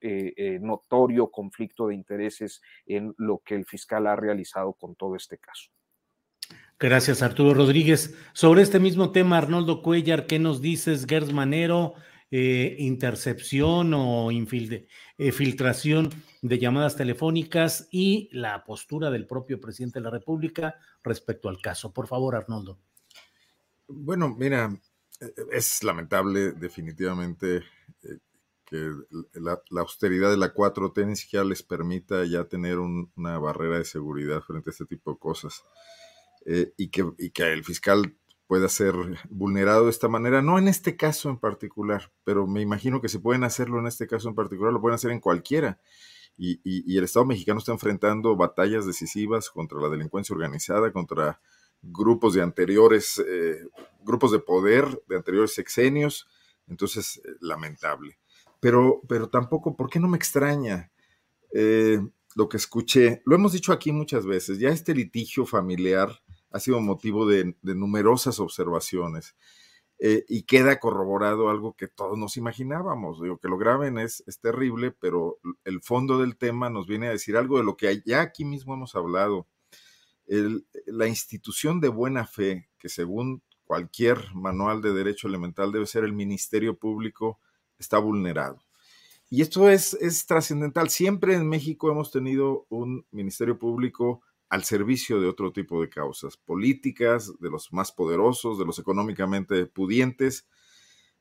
[0.61, 5.69] notorio conflicto de intereses en lo que el fiscal ha realizado con todo este caso.
[6.79, 8.13] Gracias, Arturo Rodríguez.
[8.33, 11.95] Sobre este mismo tema, Arnoldo Cuellar, ¿qué nos dices, Gers Manero?
[12.29, 16.09] Eh, intercepción o eh, filtración
[16.41, 21.93] de llamadas telefónicas y la postura del propio presidente de la República respecto al caso.
[21.93, 22.79] Por favor, Arnoldo.
[23.87, 24.77] Bueno, mira,
[25.51, 27.63] es lamentable definitivamente
[28.03, 28.19] eh,
[28.65, 28.91] que
[29.35, 34.41] la, austeridad de la 4T ni siquiera les permita ya tener una barrera de seguridad
[34.41, 35.63] frente a este tipo de cosas.
[36.49, 38.15] Eh, y, que, que el fiscal
[38.47, 38.95] pueda ser
[39.29, 43.19] vulnerado de esta manera, no en este caso en particular, pero me imagino que se
[43.19, 45.81] pueden hacerlo en este caso en particular, lo pueden hacer en cualquiera.
[46.37, 51.41] Y, el Estado mexicano está enfrentando batallas decisivas contra la delincuencia organizada, contra
[51.81, 53.67] grupos de anteriores, eh,
[54.05, 56.29] grupos de poder de anteriores sexenios,
[56.67, 58.19] entonces eh, lamentable.
[58.61, 60.91] Pero, pero tampoco, ¿por qué no me extraña?
[62.35, 66.79] lo que escuché, lo hemos dicho aquí muchas veces, ya este litigio familiar ha sido
[66.79, 69.35] motivo de, numerosas observaciones.
[69.99, 73.19] Eh, y queda corroborado algo que todos nos imaginábamos.
[73.21, 77.11] Digo, que lo graben es, es, terrible, pero el fondo del tema nos viene a
[77.11, 79.47] decir algo de lo que ya aquí mismo hemos hablado.
[80.85, 86.13] la institución de buena fe, que según cualquier manual de derecho elemental debe ser el
[86.13, 87.39] Ministerio Público,
[87.79, 88.63] está vulnerado.
[89.29, 90.89] Y esto es, es trascendental.
[90.89, 96.37] Siempre en México hemos tenido un Ministerio Público al servicio de otro tipo de causas
[96.37, 100.47] políticas, de los más poderosos, de los económicamente pudientes.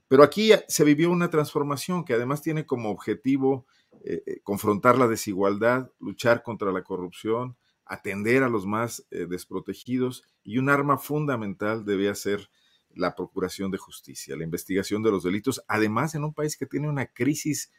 [0.08, 3.66] Pero aquí se vivió una transformación que además tiene como objetivo
[4.04, 10.24] eh, eh, confrontar la desigualdad, luchar contra la corrupción, atender a los más eh, desprotegidos
[10.44, 12.50] y un arma fundamental debía ser
[12.94, 16.88] la procuración de justicia, la investigación de los delitos, además en un país que tiene
[16.88, 17.72] una crisis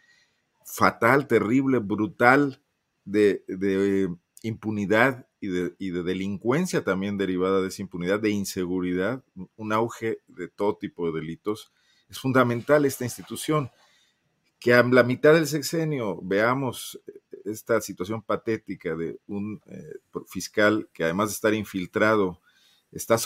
[0.65, 2.61] fatal, terrible, brutal
[3.05, 4.13] de, de
[4.47, 9.23] impunidad y de, y de, delincuencia también derivada de esa impunidad, de inseguridad,
[9.55, 11.71] un auge de todo tipo de delitos.
[12.09, 13.69] Es fundamental esta institución.
[14.59, 16.99] Que a la mitad del sexenio veamos
[17.45, 22.41] esta situación patética de un eh, fiscal que además de estar infiltrado,
[22.91, 23.17] está,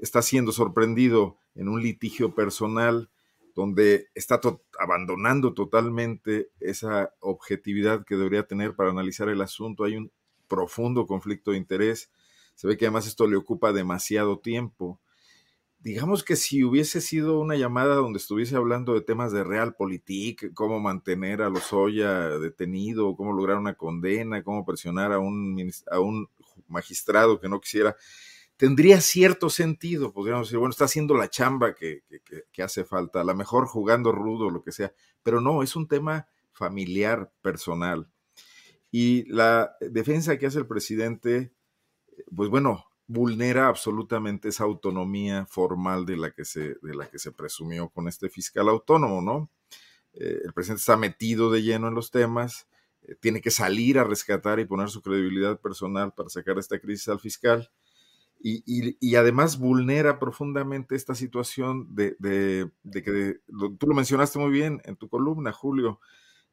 [0.00, 3.10] está siendo sorprendido en un litigio personal
[3.54, 4.40] donde está
[4.78, 9.82] abandonando totalmente esa objetividad que debería tener para analizar el asunto.
[9.82, 10.12] Hay un
[10.48, 12.10] profundo conflicto de interés.
[12.54, 15.00] Se ve que además esto le ocupa demasiado tiempo.
[15.80, 20.80] Digamos que si hubiese sido una llamada donde estuviese hablando de temas de realpolitik, cómo
[20.80, 26.28] mantener a Lozoya detenido, cómo lograr una condena, cómo presionar a un, a un
[26.66, 27.96] magistrado que no quisiera,
[28.56, 33.20] tendría cierto sentido, podríamos decir, bueno, está haciendo la chamba que, que, que, hace falta,
[33.20, 38.10] a lo mejor jugando rudo, lo que sea, pero no, es un tema familiar, personal.
[38.90, 41.52] Y la defensa que hace el presidente,
[42.34, 47.32] pues bueno, vulnera absolutamente esa autonomía formal de la que se, de la que se
[47.32, 49.50] presumió con este fiscal autónomo, ¿no?
[50.12, 52.68] Eh, el presidente está metido de lleno en los temas,
[53.02, 57.08] eh, tiene que salir a rescatar y poner su credibilidad personal para sacar esta crisis
[57.08, 57.70] al fiscal.
[58.40, 58.62] Y,
[59.00, 64.80] y, además vulnera profundamente esta situación de, de, de que, tú lo mencionaste muy bien
[64.84, 65.98] en tu columna, Julio,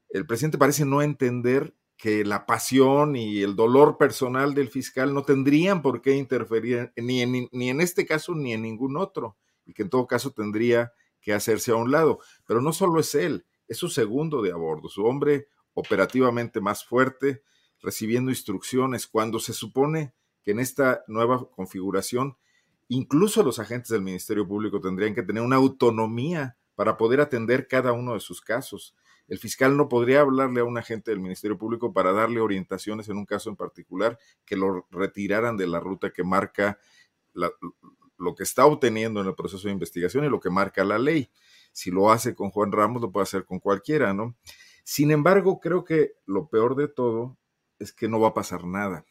[0.09, 5.23] el presidente parece no entender que la pasión y el dolor personal del fiscal no
[5.23, 9.73] tendrían por qué interferir ni en, ni en este caso ni en ningún otro, y
[9.73, 12.19] que en todo caso tendría que hacerse a un lado.
[12.45, 16.85] Pero no solo es él, es su segundo de a bordo, su hombre operativamente más
[16.85, 17.43] fuerte,
[17.81, 22.37] recibiendo instrucciones cuando se supone que en esta nueva configuración
[22.87, 27.93] incluso los agentes del Ministerio Público tendrían que tener una autonomía para poder atender cada
[27.93, 28.95] uno de sus casos
[29.27, 33.17] el fiscal no podría hablarle a un agente del Ministerio Público para darle orientaciones en
[33.17, 36.77] un caso en particular que lo retiraran de la ruta que marca
[37.33, 41.29] lo que está obteniendo en el proceso de investigación y lo que marca la ley.
[41.71, 44.35] Si lo hace con Juan Ramos, lo puede hacer con cualquiera, ¿no?
[44.83, 47.37] Sin embargo, creo que lo peor de todo
[47.79, 49.05] es que no va a pasar nada.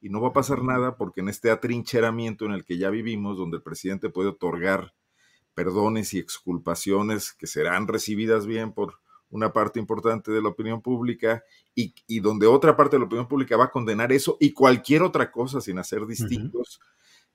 [0.00, 3.36] Y no va a pasar nada porque en este atrincheramiento en el que ya vivimos,
[3.36, 4.94] donde el presidente puede otorgar
[5.54, 11.42] perdones y exculpaciones que serán recibidas bien por una parte importante de la opinión pública
[11.74, 15.30] y, donde otra parte de la opinión pública va a condenar eso y cualquier otra
[15.30, 16.80] cosa sin hacer distintos.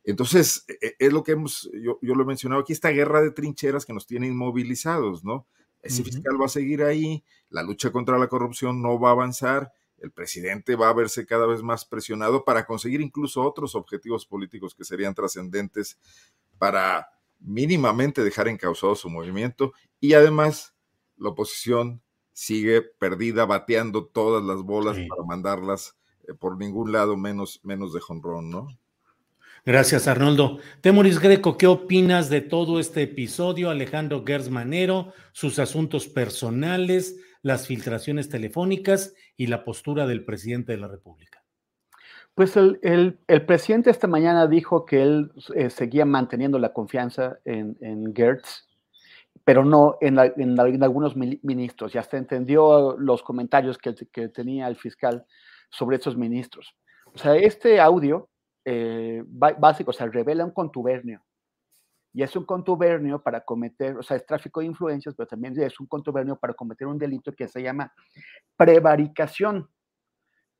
[0.03, 3.31] Entonces, e, e, es lo que hemos, yo, lo he mencionado aquí, esta guerra de
[3.31, 5.47] trincheras que nos tiene inmovilizados, ¿no?
[5.81, 9.73] Ese fiscal va a seguir ahí, la lucha contra la corrupción no va a avanzar,
[9.97, 14.75] el presidente va a verse cada vez más presionado para conseguir incluso otros objetivos políticos
[14.75, 15.99] que serían trascendentes
[16.57, 20.72] para mínimamente dejar encausado su movimiento y además
[21.17, 22.01] la oposición
[22.33, 25.95] sigue perdida, bateando todas las bolas para mandarlas
[26.27, 28.67] eh, por ningún lado, menos, menos de jonrón, ¿no?
[29.65, 30.59] Gracias, Arnoldo.
[30.81, 33.69] Temoris Greco, ¿qué opinas de todo este episodio?
[33.69, 40.89] Alejandro Gersmanero, sus asuntos personales, las filtraciones telefónicas y la postura del presidente de la
[40.89, 41.43] República.
[42.35, 48.13] Pues el, presidente esta mañana dijo que él eh, seguía manteniendo la confianza en, en
[48.13, 48.67] Gertz,
[49.43, 51.91] pero no en, algunos ministros.
[51.93, 55.25] Ya se entendió los comentarios que, tenía el fiscal
[55.69, 56.75] sobre estos ministros.
[57.13, 58.29] O sea, este audio
[58.63, 61.23] eh, básico, o sea, revela un contubernio.
[62.13, 65.79] Y es un contubernio para cometer, o sea, es tráfico de influencias, pero también es
[65.79, 67.91] un contubernio para cometer un delito que se llama
[68.55, 69.67] prevaricación.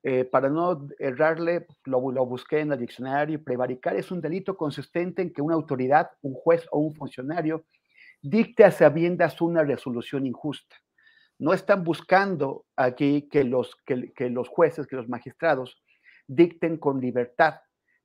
[0.06, 5.22] Eh, para no errarle, lo, lo, busqué en el diccionario, prevaricar es un delito consistente
[5.22, 7.64] en que una autoridad, un juez o un funcionario
[8.24, 10.76] dicte a sabiendas una resolución injusta.
[11.38, 15.82] No están buscando aquí que los, que, los jueces, que los magistrados
[16.26, 17.56] dicten con libertad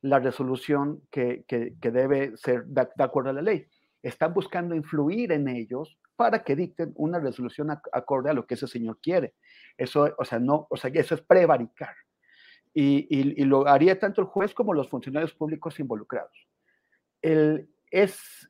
[0.02, 1.46] la resolución que,
[1.80, 3.66] debe ser de, acuerdo a la ley.
[4.04, 8.68] Están buscando influir en ellos para que dicten una resolución acorde a lo que ese
[8.68, 9.36] señor quiere.
[9.78, 11.96] Eso, o sea, no, o sea, eso es prevaricar.
[12.74, 16.48] Y, y, lo haría tanto el juez como los funcionarios públicos involucrados.
[17.22, 18.50] El, es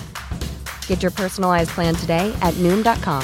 [0.91, 3.23] Get your personalized plan today at Noom.com.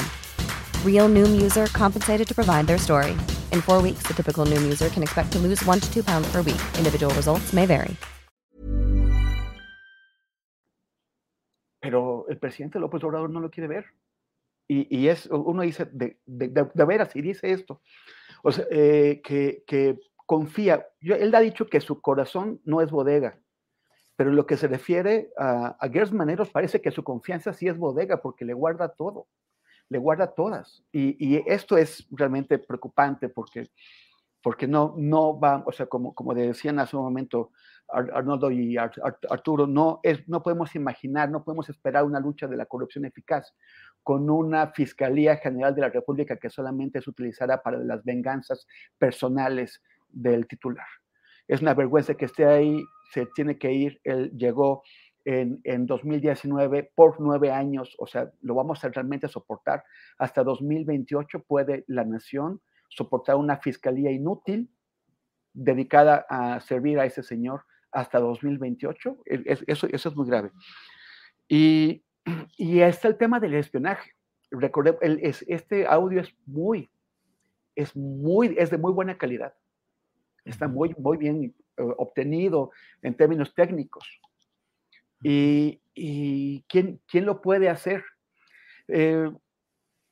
[0.82, 3.12] Real Noom user compensated to provide their story.
[3.52, 6.32] In four weeks, the typical Noom user can expect to lose one to two pounds
[6.32, 6.60] per week.
[6.78, 7.94] Individual results may vary.
[11.82, 13.84] Pero el presidente López Obrador no lo quiere ver.
[14.66, 17.82] Y, y es, uno dice, de, de, de, de veras, y dice esto,
[18.42, 22.90] o sea, eh, que, que, confía, yo, él ha dicho que su corazón no es
[22.90, 23.38] bodega,
[24.18, 27.78] pero en lo que se refiere a, a Maneros parece que su confianza sí es
[27.78, 29.28] bodega porque le guarda todo,
[29.88, 30.82] le guarda todas.
[30.90, 33.70] Y, esto es realmente preocupante porque,
[34.42, 37.52] porque no, no va, o sea, como, como decían hace un momento
[37.86, 38.90] Ar Arnoldo y Ar
[39.30, 43.54] Arturo, no, es, no podemos imaginar, no podemos esperar una lucha de la corrupción eficaz
[44.02, 48.66] con una Fiscalía General de la República que solamente se utilizará para las venganzas
[48.98, 50.88] personales del titular.
[51.48, 54.82] Es una vergüenza que esté ahí, se tiene que ir, él llegó
[55.24, 59.82] en, en 2019 por nueve años, o sea, lo vamos a realmente soportar.
[60.18, 64.70] Hasta 2028 puede la nación soportar una fiscalía inútil
[65.52, 69.18] dedicada a servir a ese señor hasta 2028.
[69.26, 70.52] Eso, eso es muy grave.
[71.48, 72.04] Y
[72.56, 74.12] y está el tema del espionaje.
[74.50, 74.96] Recordé,
[75.46, 76.90] este audio es muy,
[77.74, 79.54] es muy, es de muy buena calidad.
[80.48, 82.70] Está muy, muy bien uh, obtenido
[83.02, 84.20] en términos técnicos.
[85.22, 88.04] Y, y ¿quién, ¿quién, lo puede hacer?
[88.88, 89.30] Eh,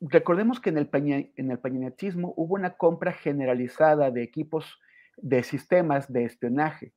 [0.00, 4.78] recordemos que en el, paña, en el hubo una compra generalizada de equipos
[5.16, 6.92] de sistemas de espionaje.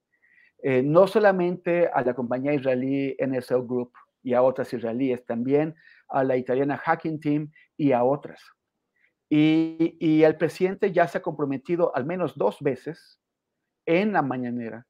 [0.62, 5.76] Eh, no solamente a la compañía israelí NSO Group, y a otras israelíes, también
[6.08, 8.42] a la italiana Hacking Team y a otras.
[9.30, 13.20] Y, y, el presidente ya se ha comprometido al menos dos veces
[13.90, 14.86] en la mañanera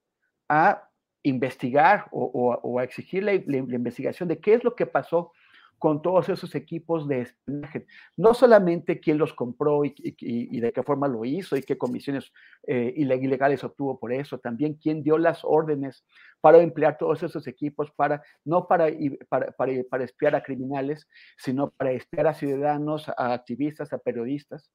[0.50, 0.90] a
[1.24, 5.32] investigar o, a exigir la, investigación de qué es lo que pasó
[5.78, 7.86] con todos esos equipos de espionaje.
[8.18, 12.34] No solamente quién los compró y de qué forma lo hizo y qué comisiones
[12.68, 16.06] eh, ilegales obtuvo por eso, también quién dio las órdenes
[16.42, 18.88] para emplear todos esos equipos, para, no para,
[19.30, 24.70] para, para, para espiar a criminales, sino para espiar a ciudadanos, a activistas, a periodistas.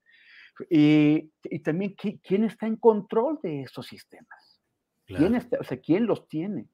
[0.70, 4.60] Y, y también quién está en control de esos sistemas.
[5.06, 5.20] Claro.
[5.20, 6.68] ¿Quién, está, o sea, ¿Quién los tiene?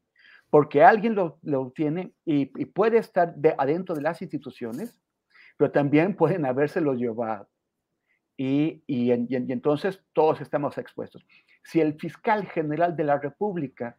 [0.50, 4.98] porque alguien lo, lo tiene y, y, puede estar de, adentro de las instituciones,
[5.56, 7.48] pero también pueden habérselo llevado.
[8.36, 11.24] Y, y, y, y, entonces todos estamos expuestos.
[11.62, 13.96] Si el fiscal general de la República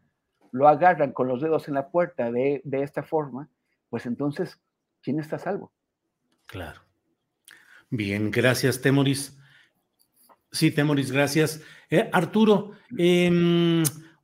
[0.51, 3.49] lo agarran con los dedos en la puerta de, de esta forma,
[3.89, 4.59] pues entonces,
[5.01, 5.71] ¿quién está a salvo?
[6.47, 6.81] Claro.
[7.89, 9.37] Bien, gracias, Temoris.
[10.51, 11.61] Sí, Temoris, gracias.
[11.89, 13.83] Eh, Arturo, eh,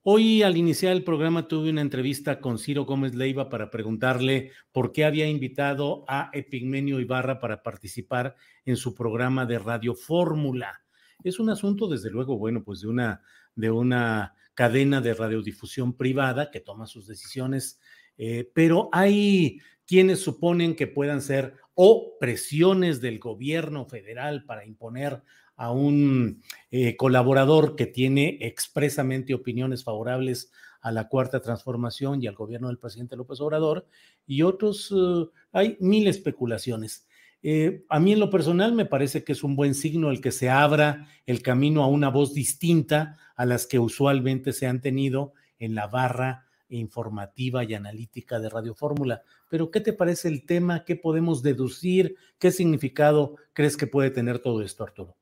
[0.09, 4.93] Hoy al iniciar el programa tuve una entrevista con Ciro Gómez Leiva para preguntarle por
[4.93, 10.82] qué había invitado a Epigmenio Ibarra para participar en su programa de Radio Fórmula.
[11.25, 13.21] Es un asunto, desde luego, bueno, pues de una,
[13.53, 17.82] de una cadena de radiodifusión privada que toma sus decisiones,
[18.17, 25.21] eh, pero hay quienes suponen que puedan ser o presiones del gobierno federal para imponer
[25.58, 26.41] a un
[26.72, 30.51] eh, colaborador que tiene expresamente opiniones favorables
[30.82, 33.88] a la cuarta transformación y al gobierno del presidente López Obrador,
[34.26, 37.08] y otros, uh, hay mil especulaciones.
[37.43, 40.32] Eh, a mí en lo personal me parece que es un buen signo el que
[40.32, 45.34] se abra el camino a una voz distinta a las que usualmente se han tenido
[45.60, 49.22] en la barra informativa y analítica de Radio Fórmula.
[49.49, 50.84] Pero, ¿qué te parece el tema?
[50.84, 52.16] ¿Qué podemos deducir?
[52.39, 55.16] ¿Qué significado crees que puede tener todo esto, Arturo?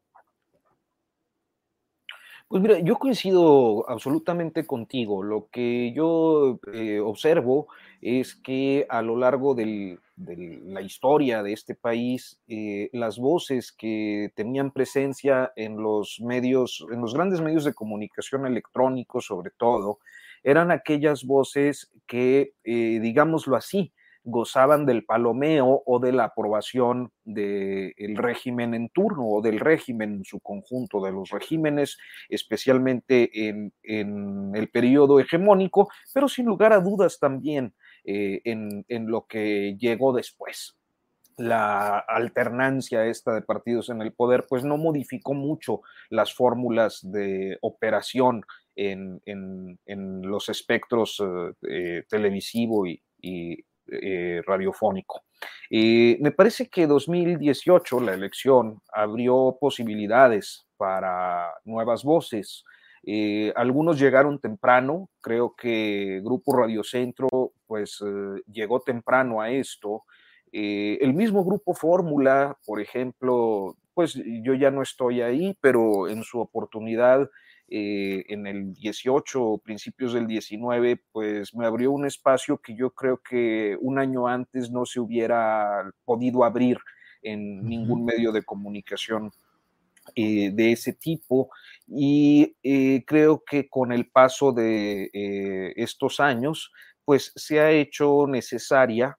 [2.52, 5.24] Pues mira, yo coincido absolutamente contigo.
[5.24, 7.68] Lo que yo eh, observo
[8.02, 14.32] es que a lo largo de la historia de este país, eh, las voces que
[14.36, 19.98] tenían presencia en los medios, en los grandes medios de comunicación electrónicos sobre todo,
[20.44, 23.92] eran aquellas voces que, eh, digámoslo así,
[24.26, 30.26] gozaban del palomeo o de la aprobación del régimen en turno o del régimen en
[30.26, 31.98] su conjunto, de los regímenes,
[32.28, 37.74] especialmente en, en el periodo hegemónico, pero sin lugar a dudas también
[38.04, 40.76] eh, en, en, lo que llegó después.
[41.38, 47.58] la alternancia esta de partidos en el poder, pues no modificó mucho las fórmulas de
[47.62, 48.44] operación
[48.76, 49.80] en,
[50.24, 51.22] los espectros
[51.70, 53.02] eh, televisivo y,
[53.92, 55.24] eh, radiofónico.
[55.70, 62.64] me parece que 2018, la elección, abrió posibilidades para nuevas voces.
[63.08, 68.00] Eh, algunos llegaron temprano, creo que Grupo Radio Centro pues
[68.48, 70.04] llegó temprano a esto
[70.58, 76.24] eh, el mismo grupo Fórmula, por ejemplo, pues yo ya no estoy ahí, pero en
[76.24, 77.30] su oportunidad
[77.68, 83.18] eh, en el 18, principios del 19, pues me abrió un espacio que yo creo
[83.18, 86.78] que un año antes no se hubiera podido abrir
[87.22, 89.32] en ningún medio de comunicación
[90.16, 91.50] eh, de ese tipo.
[91.88, 92.56] Y
[93.06, 95.10] creo que con el paso de
[95.76, 96.72] estos años,
[97.04, 99.18] pues se ha hecho necesaria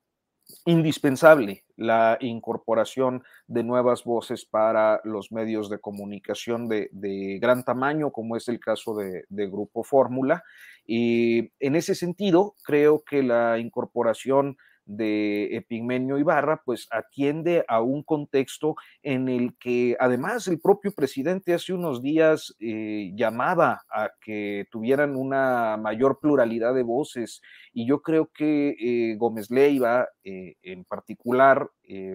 [0.67, 8.37] indispensable la incorporación de nuevas voces para los medios de comunicación de, gran tamaño, como
[8.37, 10.43] es el caso de, de Grupo Fórmula.
[10.87, 18.03] Y en ese sentido, creo que la incorporación de Epigmenio Ibarra, pues atiende a un
[18.03, 24.67] contexto en el que además el propio presidente hace unos días eh, llamaba a que
[24.71, 27.43] tuvieran una mayor pluralidad de voces.
[27.73, 31.69] Y yo creo que eh, Gómez Leiva eh, en particular,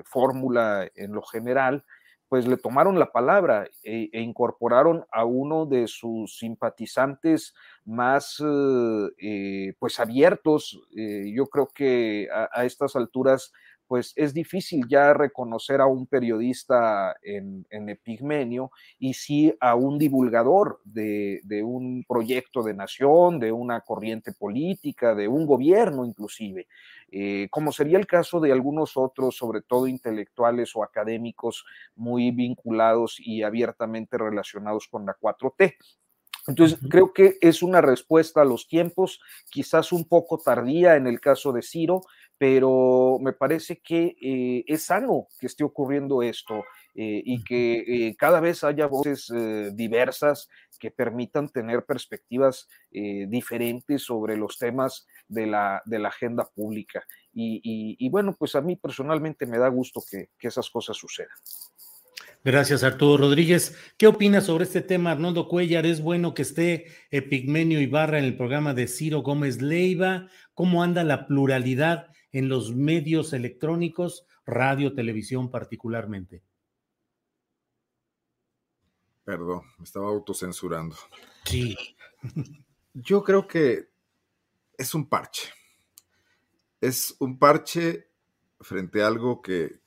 [0.04, 1.86] fórmula en lo general,
[2.32, 7.54] pues le tomaron la palabra e, e, incorporaron a uno de sus simpatizantes
[7.84, 8.42] más
[9.18, 10.80] eh, pues abiertos.
[10.96, 13.52] Eh, yo creo que a, estas alturas
[13.92, 20.80] pues es difícil ya reconocer a un periodista en, Epigmenio y sí a un divulgador
[20.86, 26.70] de, un proyecto de nación, de una corriente política, de un gobierno inclusive,
[27.12, 33.18] eh, como sería el caso de algunos otros, sobre todo intelectuales o académicos muy vinculados
[33.20, 35.76] y abiertamente relacionados con la 4T.
[36.48, 39.20] Entonces, creo que es una respuesta a los tiempos,
[39.50, 42.02] quizás un poco tardía en el caso de Ciro,
[42.42, 46.64] pero me parece que eh, es sano que esté ocurriendo esto
[46.96, 49.32] eh, y que eh, cada vez haya voces
[49.74, 57.06] diversas que permitan tener perspectivas diferentes sobre los temas de la, de la agenda pública.
[57.32, 61.38] Y, bueno, pues a mí personalmente me da gusto que, que esas cosas sucedan.
[62.44, 63.78] Gracias, Arturo Rodríguez.
[63.98, 65.86] ¿Qué opinas sobre este tema, Arnoldo Cuellar?
[65.86, 70.28] ¿Es bueno que esté Epigmenio Ibarra en el programa de Ciro Gómez Leiva?
[70.56, 76.44] ¿Cómo anda la pluralidad en los medios electrónicos, radio, televisión particularmente.
[79.24, 80.96] Perdón, me estaba autocensurando.
[81.46, 81.76] Sí.
[82.94, 83.90] Yo creo que
[84.78, 85.50] es un parche.
[86.80, 88.10] Es un parche
[88.60, 89.82] frente a algo que,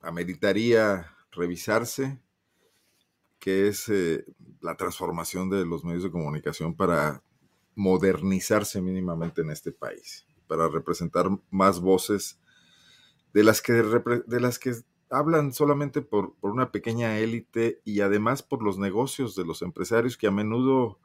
[0.00, 2.20] ameritaría revisarse,
[3.38, 4.24] que es eh,
[4.60, 7.22] la transformación de los medios de comunicación para
[7.74, 12.40] modernizarse mínimamente en este país para representar más voces
[13.32, 14.74] de las que, de las que
[15.10, 20.26] hablan solamente por, una pequeña élite y además por los negocios de los empresarios que
[20.26, 20.98] a menudo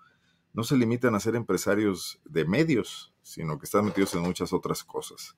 [0.54, 4.84] no se limitan a ser empresarios de medios, sino que están metidos en muchas otras
[4.84, 5.36] cosas.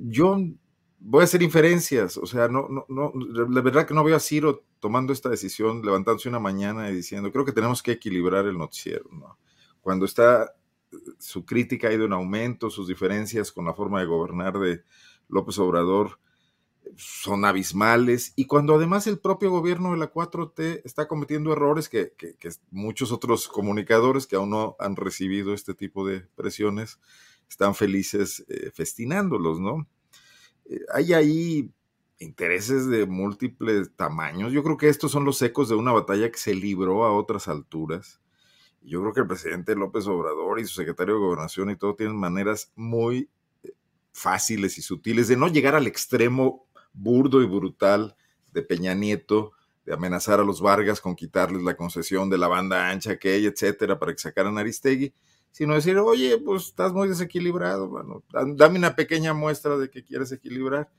[0.00, 0.38] Yo
[0.98, 4.20] voy a hacer inferencias, o sea, no, no, no, la verdad que no veo a
[4.20, 8.58] Ciro tomando esta decisión, levantándose una mañana y diciendo, creo que tenemos que equilibrar el
[8.58, 9.38] noticiero, ¿no?
[9.80, 10.52] Cuando está
[11.18, 14.82] su crítica ha ido en aumento, sus diferencias con la forma de gobernar de
[15.28, 16.18] López Obrador
[16.96, 22.12] son abismales y cuando además el propio gobierno de la 4T está cometiendo errores que,
[22.70, 26.98] muchos otros comunicadores que aún no han recibido este tipo de presiones
[27.48, 29.86] están felices eh, festinándolos, ¿no?
[30.66, 31.70] Eh, hay ahí
[32.18, 34.52] intereses de múltiples tamaños.
[34.52, 37.48] Yo creo que estos son los ecos de una batalla que se libró a otras
[37.48, 38.20] alturas
[38.82, 42.16] yo creo que el presidente López Obrador y su secretario de Gobernación y todo tienen
[42.16, 43.28] maneras muy
[43.62, 43.72] eh,
[44.12, 48.16] fáciles y sutiles de no llegar al extremo burdo y brutal
[48.52, 49.52] de Peña Nieto,
[49.84, 53.98] de amenazar a los Vargas con quitarles la concesión de la banda ancha, aquella, etcétera,
[53.98, 55.14] para que sacaran Aristegui,
[55.50, 58.22] sino decir, oye, pues estás muy desequilibrado, bueno,
[58.54, 60.90] dame una pequeña muestra de que quieres equilibrar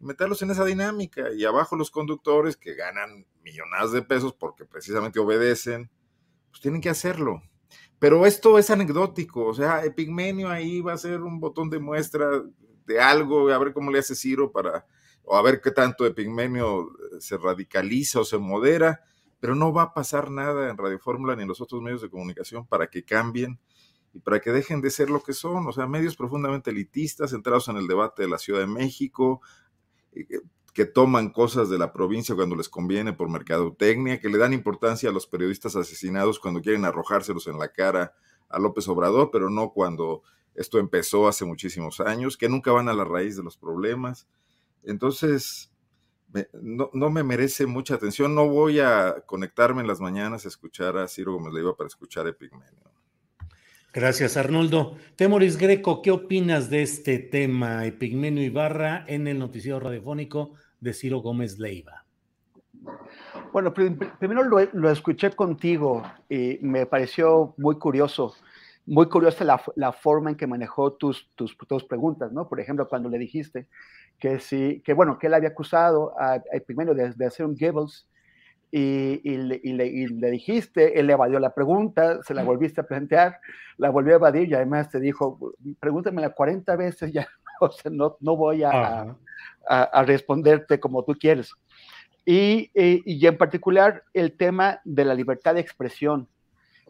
[0.00, 1.32] y meterlos en esa dinámica.
[1.32, 5.90] Y abajo los conductores que ganan millonadas de pesos porque precisamente obedecen
[6.58, 7.42] pues tienen que hacerlo.
[8.00, 12.28] Pero esto es anecdótico, o sea, Epigmenio ahí va a ser un botón de muestra
[12.86, 14.86] de algo, a ver cómo le hace Ciro para,
[15.24, 19.00] o a ver qué tanto Epigmenio eh, se radicaliza o se modera,
[19.40, 22.08] pero no va a pasar nada en Radio Fórmula ni en los otros medios de
[22.08, 23.58] comunicación para que cambien
[24.12, 27.68] y para que dejen de ser lo que son, o sea, medios profundamente elitistas, centrados
[27.68, 29.40] en el debate de la Ciudad de México,
[30.72, 35.10] que toman cosas de la provincia cuando les conviene por mercadotecnia, que le dan importancia
[35.10, 38.14] a los periodistas asesinados cuando quieren arrojárselos en la cara
[38.48, 40.22] a López Obrador, pero no cuando
[40.54, 44.26] esto empezó hace muchísimos años, que nunca van a la raíz de los problemas.
[44.82, 45.70] Entonces,
[46.52, 48.34] no, me merece mucha atención.
[48.34, 52.26] No voy a conectarme en las mañanas a escuchar a Ciro Gómez Leiva para escuchar
[52.26, 52.90] Epigmenio.
[53.92, 54.96] Gracias, Arnoldo.
[55.16, 61.20] Temoris Greco, ¿qué opinas de este tema, Epigmenio Ibarra, en el noticiero radiofónico de Ciro
[61.20, 62.04] Gómez Leiva?
[63.50, 68.34] Bueno, primero lo, escuché contigo y me pareció muy curioso,
[68.84, 72.46] muy curiosa la, forma en que manejó tus, tus, tus, preguntas, ¿no?
[72.46, 73.68] Por ejemplo, cuando le dijiste
[74.18, 78.06] que sí, que bueno, que él había acusado a, Epigmenio de, de hacer un Goebbels
[78.70, 83.40] y, le, dijiste, él le evadió la pregunta, se la volviste a plantear,
[83.78, 87.26] la volvió a evadir y además te dijo, pregúntamela 40 veces, ya
[87.60, 89.16] o sea, no, no voy a,
[89.66, 91.52] a, responderte como tú quieres.
[92.26, 96.28] Y, y, en particular el tema de la libertad de expresión,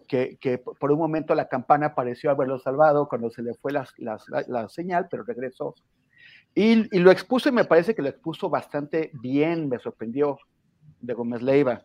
[0.09, 3.87] que, que, por un momento la campana pareció haberlo salvado cuando se le fue la,
[3.99, 4.19] la,
[4.49, 5.75] la señal, pero regresó.
[6.55, 10.39] Y, y, lo expuso y me parece que lo expuso bastante bien, me sorprendió
[11.01, 11.83] de Gómez Leiva.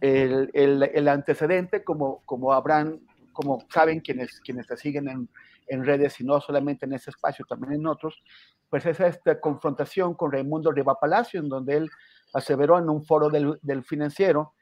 [0.00, 3.00] El, el, antecedente, como, como habrán,
[3.32, 5.28] como saben quienes, quienes te siguen en,
[5.68, 8.22] en, redes y no solamente en ese espacio, también en otros,
[8.68, 11.90] pues es esta confrontación con Raimundo Riva Palacio, en donde él
[12.34, 14.54] aseveró en un foro del, del financiero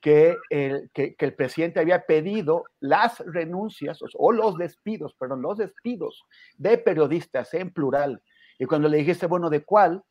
[0.00, 5.56] que el, que, que el, presidente había pedido las renuncias o los despidos, perdón, los
[5.56, 6.24] despidos
[6.58, 8.20] de periodistas en plural.
[8.58, 10.02] Y cuando le dijiste, bueno, ¿de cuál?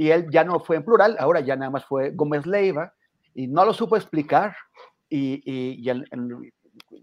[0.00, 2.94] Y él ya no fue en plural, ahora ya nada más fue Gómez Leiva,
[3.34, 4.56] y no lo supo explicar,
[5.10, 5.90] y, y,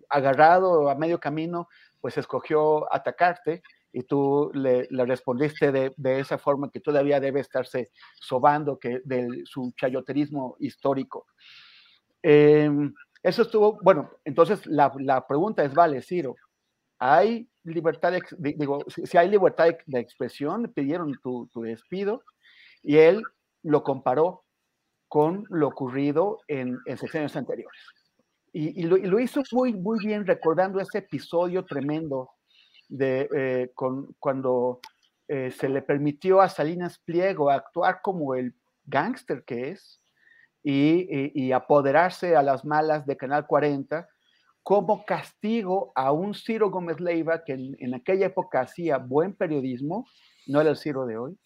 [0.09, 1.69] agarrado a medio camino,
[2.01, 3.61] pues escogió atacarte,
[3.93, 9.43] y tú le, respondiste de, de, esa forma que todavía debe estarse sobando que de
[9.45, 11.27] su chayoterismo histórico.
[12.23, 12.67] Eh,
[13.21, 16.35] eso estuvo, bueno, entonces la, la, pregunta es, vale, Ciro,
[16.97, 22.23] ¿hay libertad de, digo, si hay libertad de expresión, pidieron tu, tu despido,
[22.87, 23.21] y él
[23.63, 24.45] lo comparó
[25.09, 27.81] con lo ocurrido en, en secciones anteriores.
[28.53, 32.29] Y, lo, hizo muy, muy bien recordando ese episodio tremendo
[32.87, 33.71] de eh,
[34.19, 34.79] cuando
[35.27, 40.01] eh, se le permitió a Salinas Pliego actuar como el gángster que es
[40.63, 44.07] y, apoderarse a las malas de Canal 40
[44.63, 50.07] como castigo a un Ciro Gómez Leiva que en, en aquella época hacía buen periodismo,
[50.47, 51.37] no era el Ciro de hoy,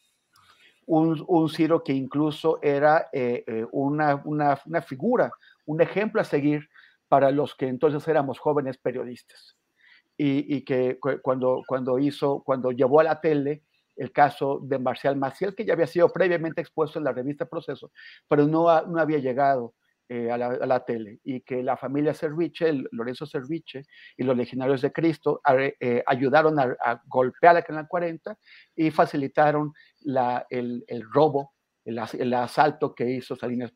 [0.91, 5.31] un, Ciro que incluso era eh, eh, una, una, una, figura,
[5.65, 6.67] un ejemplo a seguir
[7.07, 9.57] para los que entonces éramos jóvenes periodistas.
[10.17, 13.63] Y, y que cuando, cuando hizo, cuando llevó a la tele
[13.95, 17.91] el caso de Marcial Maciel, que ya había sido previamente expuesto en la revista Proceso,
[18.27, 19.73] pero no, no había llegado
[20.13, 23.85] eh, a, la, tele y que la familia Serviche, Lorenzo Serviche
[24.17, 28.37] y los legionarios de Cristo eh, ayudaron a, golpear a Canal 40
[28.75, 30.83] y facilitaron la, el,
[31.13, 31.53] robo,
[31.85, 33.71] el, asalto que hizo Salinas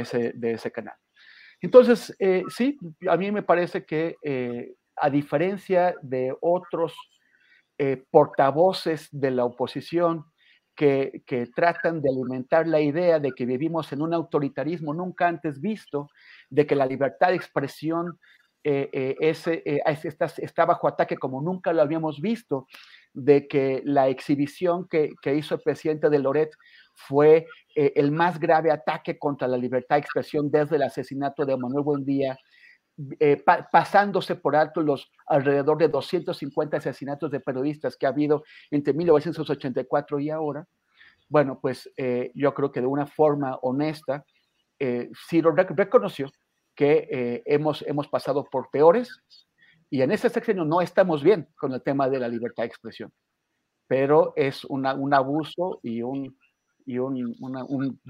[0.00, 0.96] ese, de ese canal.
[1.60, 2.76] Entonces, eh, sí,
[3.08, 4.16] a mí me parece que
[4.96, 6.96] a diferencia de otros
[8.10, 10.24] portavoces de la oposición,
[10.78, 16.08] que, tratan de alimentar la idea de que vivimos en un autoritarismo nunca antes visto,
[16.50, 18.18] de que la libertad de expresión
[18.62, 19.34] eh, eh,
[19.66, 22.68] eh, está, bajo ataque como nunca lo habíamos visto,
[23.12, 26.50] de que la exhibición que, hizo el presidente de Loret
[26.94, 31.84] fue el más grave ataque contra la libertad de expresión desde el asesinato de Manuel
[31.84, 32.38] Buendía,
[33.70, 40.18] pasándose por alto los alrededor de 250 asesinatos de periodistas que ha habido entre 1984
[40.18, 40.66] y ahora,
[41.28, 44.24] bueno, pues eh, yo creo que de una forma honesta,
[44.80, 46.30] eh, Ciro reconoció
[46.74, 49.22] que eh, hemos, hemos pasado por peores
[49.90, 53.12] y en ese sexenio no estamos bien con el tema de la libertad de expresión,
[53.86, 56.36] pero es una, un abuso y un,
[56.84, 58.00] y un, un,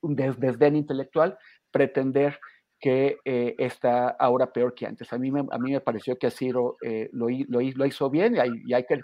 [0.00, 1.36] un desdén intelectual
[1.70, 2.38] pretender
[2.84, 5.10] que eh, está ahora peor que antes.
[5.10, 8.74] A mí me, a mí me pareció que Ciro eh, lo, lo, hizo bien y
[8.74, 9.00] hay, que,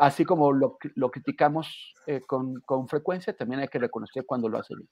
[0.00, 0.78] así como lo,
[1.12, 4.88] criticamos eh, con, con, frecuencia, también hay que reconocer cuando lo hace bien.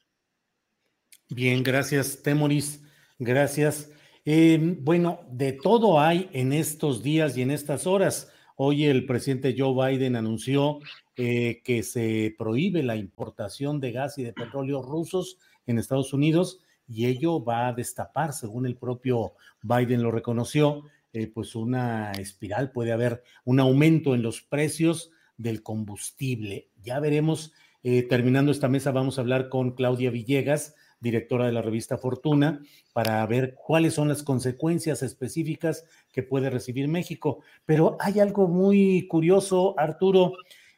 [1.31, 2.81] Bien, gracias, Temoris.
[3.19, 3.91] Gracias.
[4.25, 8.33] Em, bueno, de todo hay en estos días y en estas horas.
[8.55, 10.79] Hoy el presidente Joe Biden anunció
[11.17, 17.07] que se prohíbe la importación de gas y de petróleo rusos en Estados Unidos y
[17.07, 22.93] ello va a destapar, según el propio Biden lo reconoció, eh, pues una espiral, puede
[22.93, 26.71] haber un aumento en los precios del combustible.
[26.83, 27.53] Ya veremos
[27.85, 32.61] Eh, terminando esta mesa, vamos a hablar con Claudia Villegas, directora de la revista Fortuna,
[32.93, 37.39] para ver cuáles son las consecuencias específicas que puede recibir México.
[37.65, 40.33] Pero hay algo muy curioso, Arturo.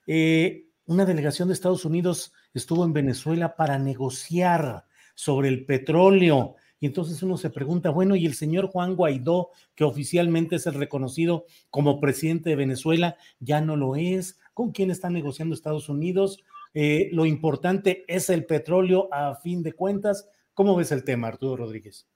[0.07, 4.85] Eh, una delegación de Estados Unidos estuvo en Venezuela para negociar
[5.15, 6.57] sobre el petróleo.
[6.79, 10.75] Y entonces uno se pregunta, bueno, ¿y el señor Juan Guaidó, que oficialmente es el
[10.75, 14.39] reconocido como presidente de Venezuela, ya no lo es?
[14.55, 16.43] ¿Con quién está negociando Estados Unidos?
[16.73, 20.29] Eh, lo importante es el petróleo a fin de cuentas.
[20.55, 22.07] ¿Cómo ves el tema, Arturo Rodríguez?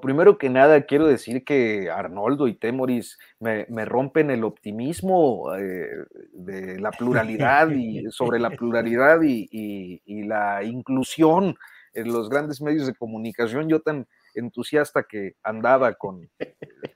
[0.00, 5.88] primero que nada, quiero decir que Arnoldo y Temoris me, rompen el optimismo eh,
[6.32, 11.56] de la pluralidad y sobre la pluralidad y, la inclusión
[11.94, 13.68] en los grandes medios de comunicación.
[13.68, 16.28] Yo tan entusiasta que andaba con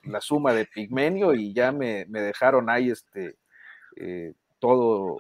[0.03, 3.37] la suma de Pigmenio y ya me, dejaron ahí este
[3.97, 5.19] eh, todo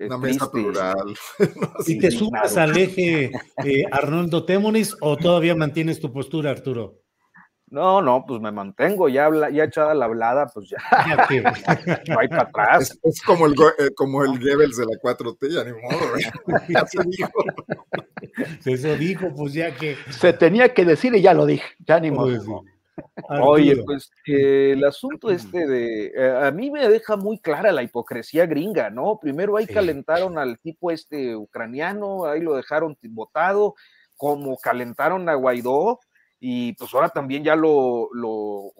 [0.00, 1.16] una mesa plural.
[1.86, 3.30] ¿Y te sumas al eje
[3.64, 7.03] eh, Arnoldo Temoris o todavía mantienes tu postura, Arturo?
[7.74, 10.78] No, no, pues me mantengo, ya, ya echada la hablada, pues ya.
[12.08, 12.96] no hay para atrás.
[13.02, 16.62] Es, como, el, eh, como el Goebbels de la 4T, ya ni modo.
[16.68, 17.32] ya se dijo.
[18.64, 19.96] Eso dijo, pues ya que.
[20.10, 22.62] Se tenía que decir y ya lo dije, ya ni modo.
[23.42, 28.46] Oye, pues el asunto este de, eh, a mí me deja muy clara la hipocresía
[28.46, 29.18] gringa, ¿no?
[29.20, 33.74] Primero ahí calentaron al tipo este ucraniano, ahí lo dejaron votado,
[34.16, 35.98] como calentaron a Guaidó,
[36.46, 38.70] y pues ahora también ya lo, lo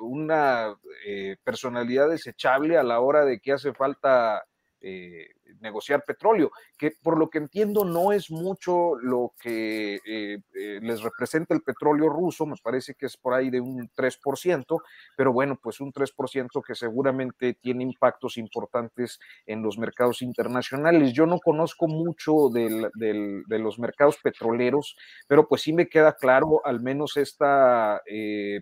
[0.00, 4.44] una eh, personalidad desechable a la hora de que hace falta
[4.82, 5.28] eh,
[5.60, 11.02] negociar petróleo, que por lo que entiendo no es mucho lo que eh, eh, les
[11.02, 14.78] representa el petróleo ruso, me parece que es por ahí de un 3%,
[15.16, 21.12] pero bueno, pues un 3% que seguramente tiene impactos importantes en los mercados internacionales.
[21.12, 24.96] Yo no conozco mucho de los mercados petroleros,
[25.26, 28.02] pero pues sí me queda claro al menos esta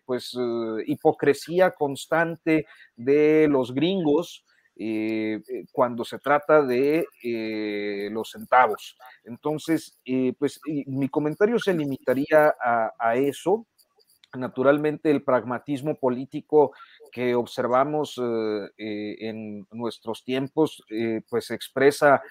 [0.04, 0.36] pues
[0.86, 2.66] hipocresía constante
[2.96, 8.96] de los gringos eh, eh, cuando se trata de eh, los centavos.
[9.24, 9.98] Entonces,
[10.38, 13.66] pues mi comentario se limitaría a, eso.
[14.34, 16.72] Naturalmente, el pragmatismo político
[17.12, 18.18] que observamos
[18.78, 20.82] en nuestros tiempos,
[21.28, 22.22] pues expresa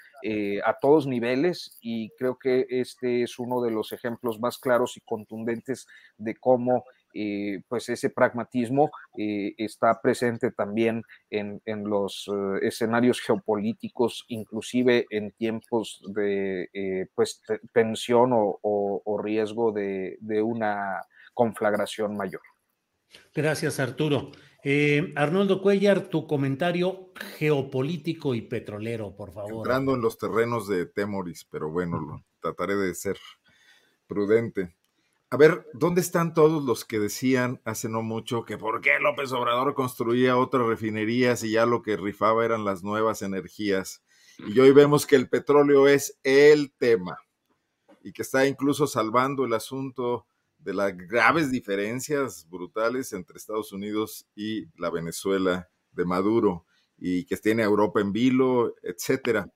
[0.65, 5.01] a todos niveles y creo que este es uno de los ejemplos más claros y
[5.01, 5.87] contundentes
[6.17, 14.25] de cómo eh, pues ese pragmatismo eh, está presente también en, los eh, escenarios geopolíticos,
[14.27, 17.41] inclusive en tiempos de pues,
[17.73, 22.41] tensión o, riesgo de, una conflagración mayor.
[23.33, 24.31] Gracias, Arturo.
[25.15, 29.67] Arnoldo Cuellar, tu comentario geopolítico y petrolero, por favor.
[29.67, 33.17] Entrando en los terrenos de Temoris, pero bueno, trataré de ser
[34.07, 34.75] prudente.
[35.33, 39.31] A ver, ¿dónde están todos los que decían hace no mucho que por qué López
[39.31, 44.03] Obrador construía otras refinerías y ya lo que rifaba eran las nuevas energías?
[44.39, 47.17] Y hoy vemos que el petróleo es el tema
[48.03, 50.25] y que está incluso salvando el asunto
[50.59, 56.65] de las graves diferencias brutales entre Estados Unidos y la Venezuela de Maduro
[56.97, 59.49] y que tiene a Europa en vilo, etcétera.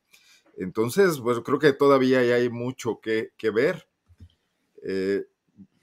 [0.56, 3.90] Entonces, pues creo que todavía hay mucho que, que ver.
[4.82, 5.26] Eh,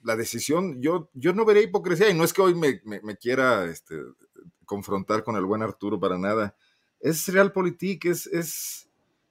[0.04, 2.80] la decisión, yo, yo no veré hipocresía y no es que hoy me,
[3.16, 3.96] quiera este,
[4.64, 6.56] confrontar con el buen Arturo para nada.
[7.00, 8.88] Es realpolitik, es, es,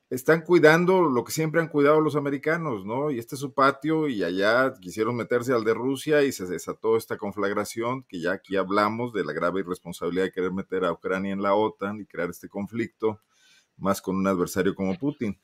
[0.09, 3.11] están cuidando lo que siempre han cuidado los americanos, ¿no?
[3.11, 6.97] Y este es su patio y allá quisieron meterse al de Rusia y se desató
[6.97, 11.32] esta conflagración que ya aquí hablamos de la grave irresponsabilidad de querer meter a Ucrania
[11.32, 13.22] en la OTAN y crear este conflicto,
[13.78, 15.39] más con un adversario como Putin.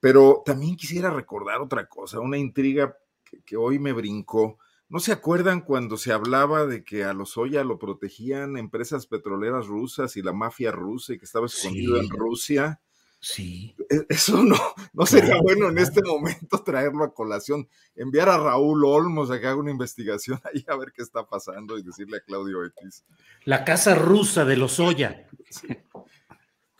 [0.00, 2.96] Pero también quisiera recordar otra cosa, una intriga
[3.44, 4.58] que, hoy me brincó.
[4.88, 9.66] ¿No se acuerdan cuando se hablaba de que a los Oya lo protegían empresas petroleras
[9.66, 12.80] rusas y la mafia rusa y que estaba escondido en Rusia?
[13.22, 13.76] Sí.
[13.88, 14.56] E, eso no,
[14.92, 17.68] no sería bueno en este momento traerlo a colación.
[17.94, 21.78] Enviar a Raúl Olmos a que haga una investigación ahí a ver qué está pasando
[21.78, 23.04] y decirle a Claudio X.
[23.44, 25.28] La casa rusa de los Oya.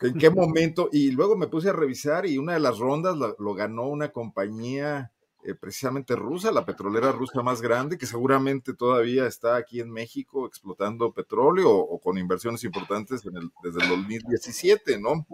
[0.01, 0.89] ¿En qué momento?
[0.91, 5.12] Y luego me puse a revisar y una de las rondas lo ganó una compañía
[5.45, 10.45] eh, precisamente rusa, la petrolera rusa más grande, que seguramente todavía está aquí en México
[10.45, 15.25] explotando petróleo o, con inversiones importantes en el, desde el 2017, ¿no?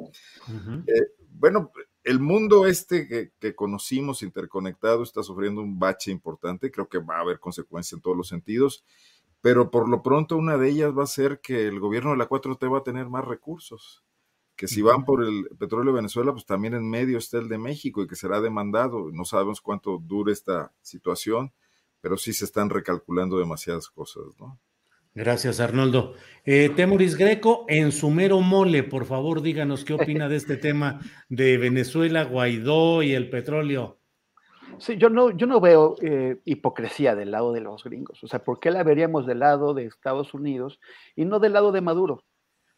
[0.88, 0.94] Eh,
[1.32, 1.72] bueno,
[2.04, 7.18] el mundo este que, que, conocimos interconectado está sufriendo un bache importante, creo que va
[7.18, 8.84] a haber consecuencias en todos los sentidos,
[9.42, 12.28] pero por lo pronto una de ellas va a ser que el gobierno de la
[12.28, 14.04] 4T va a tener más recursos
[14.60, 17.58] que si van por el petróleo de Venezuela, pues también en medio está el de
[17.58, 19.10] México y que será demandado.
[19.14, 21.54] No sabemos cuánto dure esta situación,
[22.02, 24.60] pero sí se están recalculando demasiadas cosas, ¿no?
[25.16, 26.14] Gracias, Arnoldo.
[26.44, 31.00] Eh, Temuris Greco, en su mero mole, por favor, díganos qué opina de este tema
[31.30, 33.98] de Venezuela, Guaidó y el petróleo.
[34.78, 38.22] Sí, yo no, yo no veo eh, hipocresía del lado de los gringos.
[38.26, 40.82] O sea, ¿por qué la veríamos del lado de Estados Unidos
[41.16, 42.26] y no del lado de Maduro?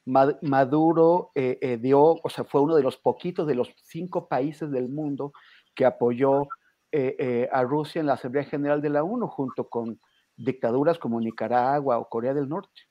[0.06, 4.72] Maduro eh, eh, dio, o sea, fue uno de los poquitos de los cinco países
[4.72, 5.32] del mundo
[5.76, 6.47] que apoyó
[7.54, 10.02] a Rusia en la Asamblea General de la ONU, junto con
[10.36, 12.82] dictaduras como Nicaragua o Corea del Norte.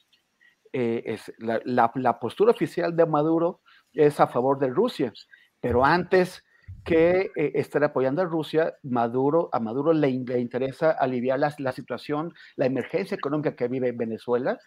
[0.73, 3.61] es, la, la postura oficial de Maduro
[3.93, 5.13] es a favor de Rusia,
[5.61, 6.43] pero antes
[6.85, 12.33] que eh, estar apoyando a Rusia, Maduro, a Maduro le, interesa aliviar la, la, situación,
[12.57, 14.59] la emergencia económica que vive Venezuela.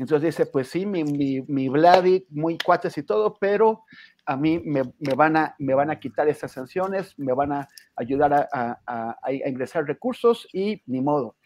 [0.00, 3.84] Entonces dice, pues sí, mi, mi, mi Vladi, muy cuates y todo, pero
[4.24, 7.68] a mí me, me, van, a, me van a quitar esas sanciones, me van a
[7.96, 11.36] ayudar a, a, a ingresar recursos y ni modo.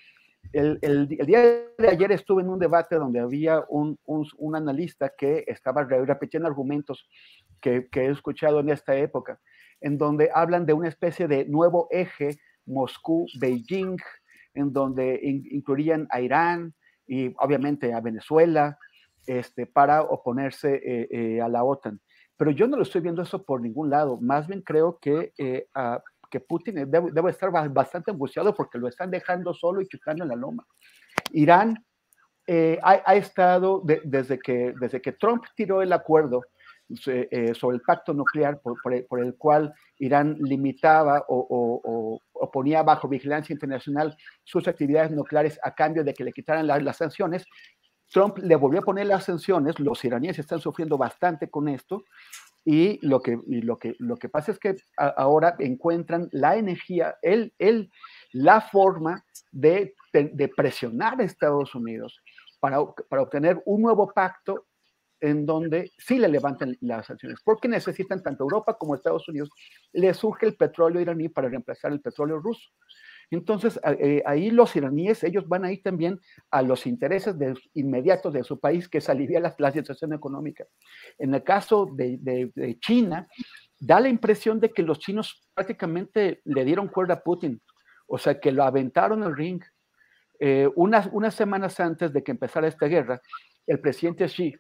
[0.53, 1.41] El, el, el, día
[1.77, 6.47] de ayer estuve en un debate donde había un, un, un analista que estaba repitiendo
[6.47, 7.09] argumentos
[7.61, 9.41] que, que he escuchado en esta época
[9.81, 14.01] en donde hablan de una especie de nuevo eje Moscú-Beijing,
[14.55, 16.73] en donde incluirían a Irán
[17.07, 18.79] y obviamente a Venezuela
[19.27, 22.01] este, para oponerse eh, eh, a la OTAN.
[22.37, 24.19] Pero yo no lo estoy viendo eso por ningún lado.
[24.21, 25.69] Más bien creo que, eh,
[26.31, 30.37] que Putin debe, estar bastante angustiado porque lo están dejando solo y chutando en la
[30.37, 30.67] loma.
[31.33, 31.85] Irán
[32.83, 36.49] ha, estado desde, que, desde que Trump tiró el acuerdo eh,
[36.93, 42.21] sobre el pacto nuclear por, el cual Irán limitaba o,
[42.53, 47.45] ponía bajo vigilancia internacional sus actividades nucleares a cambio de que le quitaran las sanciones.
[48.11, 52.05] Trump le volvió a poner las sanciones, los iraníes están sufriendo bastante con esto
[52.65, 57.53] y lo que, lo que, lo que pasa es que ahora encuentran la energía, el,
[57.59, 57.91] el,
[58.33, 62.21] la forma de, de presionar a Estados Unidos
[62.61, 62.79] para,
[63.09, 64.67] para obtener un nuevo pacto
[65.21, 69.51] en donde sí le levantan las sanciones, porque necesitan tanto Europa como Estados Unidos,
[69.93, 72.69] le surge el petróleo iraní para reemplazar el petróleo ruso.
[73.31, 78.33] Entonces, eh, ahí los iraníes, ellos van a ir también a los intereses de, inmediatos
[78.33, 80.67] de su país, que es aliviar la, la situación económica.
[81.19, 83.27] En el caso de, de, China,
[83.79, 87.61] da la impresión de que los chinos prácticamente le dieron cuerda a Putin,
[88.07, 89.63] o sea, que lo aventaron al ring.
[90.39, 93.21] Eh, unas, unas semanas antes de que empezara esta guerra,
[93.67, 94.55] el presidente Xi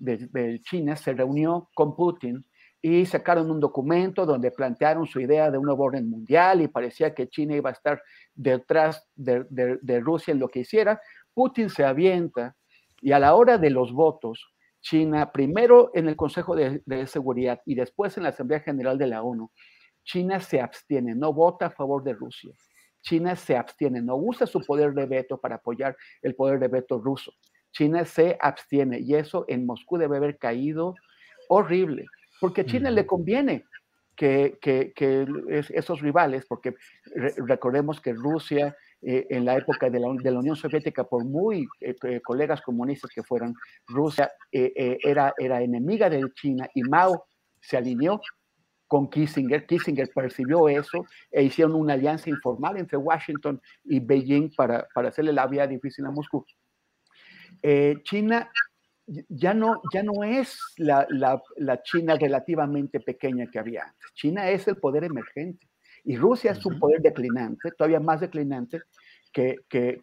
[0.00, 2.44] de, China se reunió con Putin
[2.82, 7.14] y sacaron un documento donde plantearon su idea de un nuevo orden mundial y parecía
[7.14, 8.02] que China iba a estar
[8.34, 11.00] detrás de, Rusia en lo que hiciera.
[11.34, 12.56] Putin se avienta
[13.00, 17.60] y a la hora de los votos, China, primero en el Consejo de, de, Seguridad
[17.66, 19.50] y después en la Asamblea General de la ONU,
[20.02, 22.52] China se abstiene, no vota a favor de Rusia.
[23.02, 26.98] China se abstiene, no usa su poder de veto para apoyar el poder de veto
[26.98, 27.32] ruso.
[27.72, 30.94] China se abstiene y eso en Moscú debe haber caído
[31.48, 32.06] horrible,
[32.40, 33.64] porque a China le conviene
[34.16, 34.88] que,
[35.70, 36.74] esos rivales, porque
[37.46, 42.20] recordemos que Rusia eh, en la época de la, Unión Soviética, por muy eh, eh,
[42.20, 43.54] colegas comunistas que fueran,
[43.86, 47.24] Rusia era, era enemiga de China y Mao
[47.60, 48.20] se alineó
[48.86, 49.66] con Kissinger.
[49.66, 55.32] Kissinger percibió eso e hicieron una alianza informal entre Washington y Beijing para, para hacerle
[55.32, 56.44] la vida difícil a Moscú.
[57.62, 58.50] Eh, China
[59.28, 61.02] ya no, ya no es la,
[61.82, 64.12] China relativamente pequeña que había antes.
[64.14, 65.68] China es el poder emergente
[66.04, 68.80] y Rusia es un poder declinante, todavía más declinante
[69.32, 69.56] que,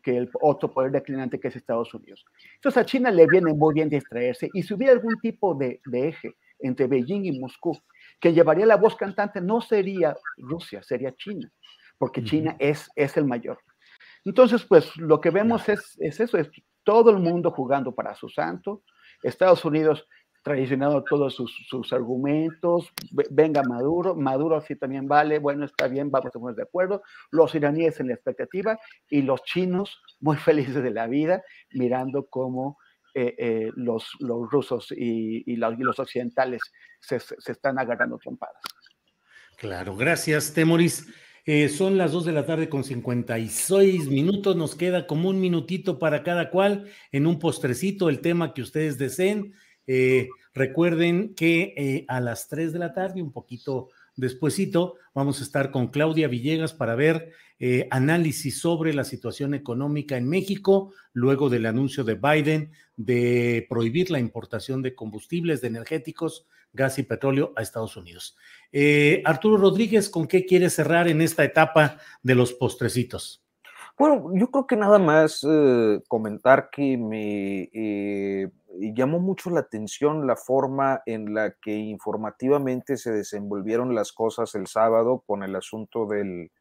[0.06, 2.26] el otro poder declinante que es Estados Unidos.
[2.56, 6.36] Entonces a China le viene muy bien distraerse y si hubiera algún tipo de, eje
[6.60, 7.78] entre Beijing y Moscú
[8.20, 11.52] que llevaría la voz cantante, no sería Rusia, sería China,
[11.98, 13.60] porque China es, es el mayor.
[14.26, 16.50] Entonces, pues lo que vemos es, es eso, es
[16.88, 18.84] todo el mundo jugando para su santo,
[19.22, 20.08] Estados Unidos
[20.42, 22.94] traicionando todos sus, argumentos,
[23.30, 27.54] venga Maduro, Maduro sí también vale, bueno, está bien, vamos a poner de acuerdo, los
[27.56, 28.80] iraníes en la expectativa
[29.10, 32.78] y los chinos muy felices de la vida, mirando cómo
[33.14, 36.62] eh, eh, los, los, rusos y, los, occidentales
[37.02, 38.62] se, se, están agarrando trompadas.
[39.58, 41.06] Claro, gracias, Temoris.
[41.50, 44.58] Eh, son las 2 de la tarde con 56 minutos.
[44.58, 48.98] Nos queda como un minutito para cada cual en un postrecito el tema que ustedes
[48.98, 49.54] deseen.
[49.88, 53.88] Eh, recuerden que eh, a las 3 de la tarde, un poquito
[54.18, 60.16] Despuésito vamos a estar con Claudia Villegas para ver eh, análisis sobre la situación económica
[60.16, 66.46] en México luego del anuncio de Biden de prohibir la importación de combustibles, de energéticos,
[66.72, 68.38] gas y petróleo a Estados Unidos.
[68.72, 73.44] Eh, Arturo Rodríguez, ¿con qué quiere cerrar en esta etapa de los postrecitos?
[73.98, 78.52] Bueno, yo creo que nada más eh, comentar que me
[78.94, 84.68] llamó mucho la atención la forma en la que informativamente se desenvolvieron las cosas el
[84.68, 86.52] sábado con el asunto del,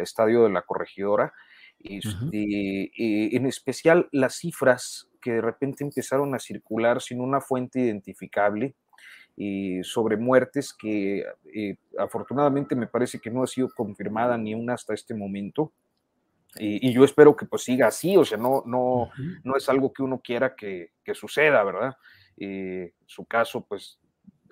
[0.00, 1.32] estadio de la corregidora.
[1.78, 2.00] y
[3.36, 8.74] en especial las cifras que de repente empezaron a circular sin una fuente identificable
[9.36, 14.74] y sobre muertes que eh, afortunadamente me parece que no ha sido confirmada ni una
[14.74, 15.72] hasta este momento.
[16.58, 19.10] Y, yo espero que pues siga así, o sea, no, no,
[19.44, 21.96] no es algo que uno quiera que, que suceda, ¿verdad?
[22.38, 23.98] en su caso, pues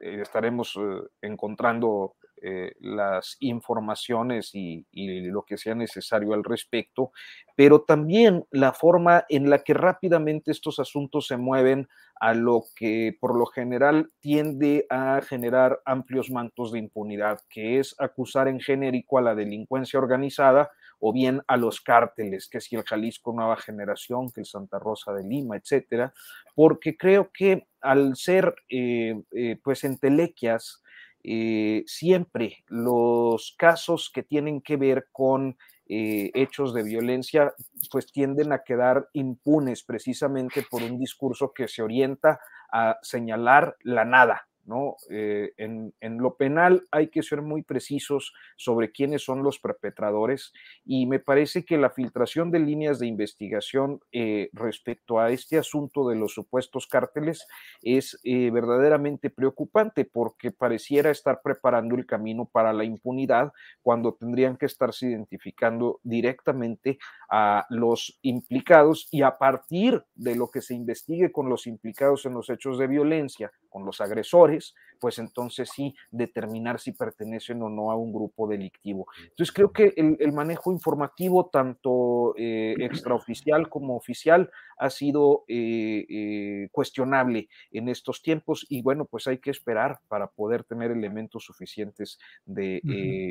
[0.01, 2.17] eh, estaremos eh, encontrando
[2.47, 7.11] eh, las informaciones y, lo que sea necesario al respecto,
[7.57, 11.89] pero también la forma en la que rápidamente estos asuntos se mueven
[12.21, 17.95] a lo que por lo general tiende a generar amplios mantos de impunidad, que es
[17.99, 20.71] acusar en genérico a la delincuencia organizada
[21.01, 25.15] o bien a los cárteles, que si el Jalisco Nueva Generación, que el Santa Rosa
[25.15, 26.13] de Lima, etcétera,
[26.55, 30.83] porque creo que al ser eh, eh, pues entelequias
[31.25, 35.57] eh, siempre los casos que tienen que ver con
[35.87, 37.55] eh, hechos de violencia,
[37.91, 44.05] pues tienden a quedar impunes precisamente por un discurso que se orienta a señalar la
[44.05, 44.97] nada, ¿no?
[45.11, 50.53] Eh, en, lo penal hay que ser muy precisos sobre quiénes son los perpetradores
[50.85, 56.09] y me parece que la filtración de líneas de investigación eh, respecto a este asunto
[56.09, 57.47] de los supuestos cárteles
[57.83, 63.53] es eh, verdaderamente preocupante porque pareciera estar preparando el camino para la impunidad
[63.83, 66.99] cuando tendrían que estarse identificando directamente
[67.29, 72.35] a los implicados y a partir de lo que se investigue con los implicados en
[72.35, 77.91] los hechos de violencia, con los agresores, pues entonces sí determinar si pertenecen o no
[77.91, 79.09] a un grupo delictivo.
[79.21, 84.49] Entonces creo que el, manejo informativo, tanto eh, extraoficial como oficial,
[84.79, 90.29] ha sido eh, eh, cuestionable en estos tiempos y bueno, pues hay que esperar para
[90.29, 92.81] poder tener elementos suficientes de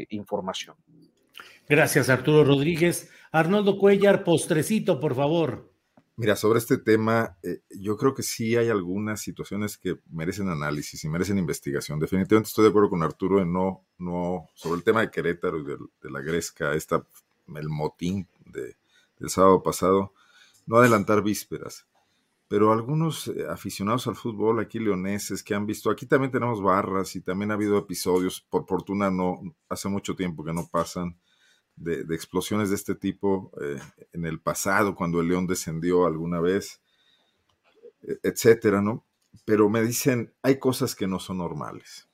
[0.09, 0.75] información.
[1.69, 3.09] Gracias, Arturo Rodríguez.
[3.31, 5.72] Arnoldo Cuellar, postrecito, por favor.
[6.15, 11.03] Mira, sobre este tema, eh, yo creo que sí hay algunas situaciones que merecen análisis
[11.03, 11.99] y merecen investigación.
[11.99, 15.65] Definitivamente estoy de acuerdo con Arturo en no, no, sobre el tema de Querétaro y
[15.65, 17.03] de, la Gresca, esta,
[17.55, 18.75] el motín de,
[19.17, 20.13] del sábado pasado,
[20.67, 21.87] no adelantar vísperas.
[22.47, 27.15] Pero algunos eh, aficionados al fútbol, aquí leoneses, que han visto, aquí también tenemos barras
[27.15, 31.17] y también ha habido episodios, por fortuna no, hace mucho tiempo que no pasan,
[31.75, 33.79] de, explosiones de este tipo eh,
[34.13, 36.81] en el pasado, cuando el León descendió alguna vez,
[38.01, 39.05] e, etcétera, ¿no?
[39.45, 42.07] Pero me dicen, hay cosas que no son normales.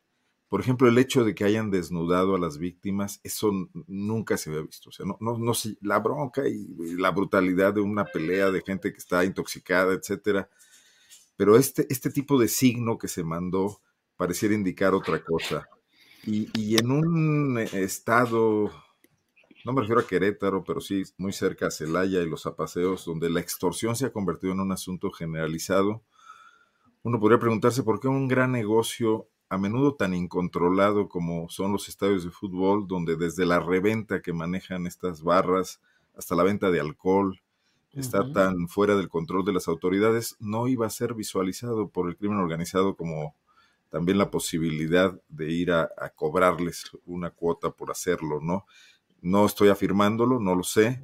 [0.48, 3.52] Por ejemplo, el hecho de que hayan desnudado a las víctimas, eso
[3.86, 4.90] nunca se había visto.
[4.90, 5.52] O sea, no, no, no
[5.82, 10.50] la bronca y, la brutalidad de una pelea de gente que está intoxicada, etcétera.
[11.36, 13.80] Pero este, este tipo de signo que se mandó
[14.18, 15.70] pareciera indicar otra cosa.
[16.26, 18.72] Y, y en un estado
[19.66, 23.30] no me refiero a Querétaro, pero sí muy cerca a Celaya y los apaseos, donde
[23.30, 26.02] la extorsión se ha convertido en un asunto generalizado,
[27.04, 31.90] uno podría preguntarse por qué un gran negocio a menudo tan incontrolado como son los
[31.90, 35.82] estadios de fútbol, donde desde la reventa que manejan estas barras
[36.16, 37.42] hasta la venta de alcohol
[37.94, 42.16] está tan fuera del control de las autoridades, no iba a ser visualizado por el
[42.18, 43.34] crimen organizado como
[43.90, 48.66] también la posibilidad de ir a, a cobrarles una cuota por hacerlo, ¿no?
[49.22, 51.04] No estoy afirmándolo, no lo sé,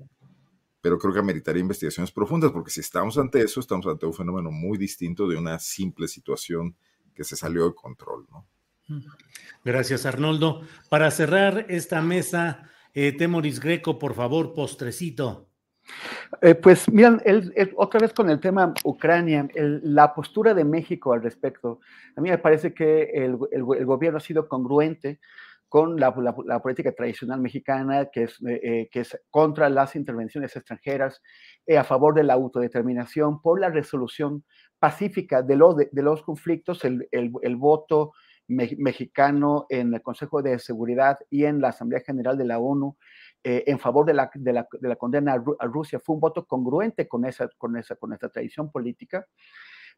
[0.85, 4.51] pero creo que ameritaría investigaciones profundas, porque si estamos ante eso, estamos ante un fenómeno
[4.51, 6.75] muy distinto de una simple situación
[7.13, 8.27] que se salió de control.
[8.29, 8.45] ¿no?
[9.63, 10.61] Gracias, Arnoldo.
[10.89, 15.49] Para cerrar esta mesa, eh, Temoris Greco, por favor, postrecito.
[16.41, 17.21] Eh, pues miran,
[17.75, 21.79] otra vez con el tema Ucrania, la postura de México al respecto,
[22.15, 25.19] a mí me parece que el, el gobierno ha sido congruente
[25.75, 26.13] con la,
[26.61, 31.21] política tradicional mexicana, que es, eh, eh, que es contra las intervenciones extranjeras,
[31.65, 34.45] eh, a favor de la autodeterminación, por la resolución
[34.79, 38.13] pacífica de los, de, los conflictos, el, el, voto
[38.47, 42.95] mexicano en el Consejo de Seguridad y en la Asamblea General de la ONU
[43.43, 47.09] en favor de la, de la, de la condena a, Rusia fue un voto congruente
[47.09, 49.27] con esa, con esa, con esa tradición política,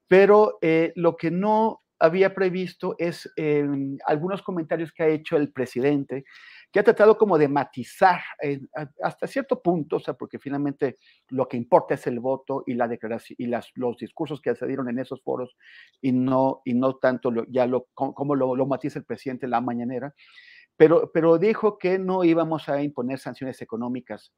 [0.07, 0.57] pero
[0.95, 6.25] lo que no había previsto es em, algunos comentarios que ha hecho el presidente,
[6.71, 8.59] que ha tratado como de matizar eh,
[9.01, 10.97] hasta cierto punto, o sea, porque finalmente
[11.29, 14.67] lo que importa es el voto y la declaración y las, los discursos que se
[14.67, 15.55] dieron en esos foros
[16.01, 19.61] y no, y no tanto ya lo, como lo, lo matiza el presidente en la
[19.61, 20.13] mañanera,
[20.75, 24.33] pero, pero dijo que no íbamos a imponer sanciones económicas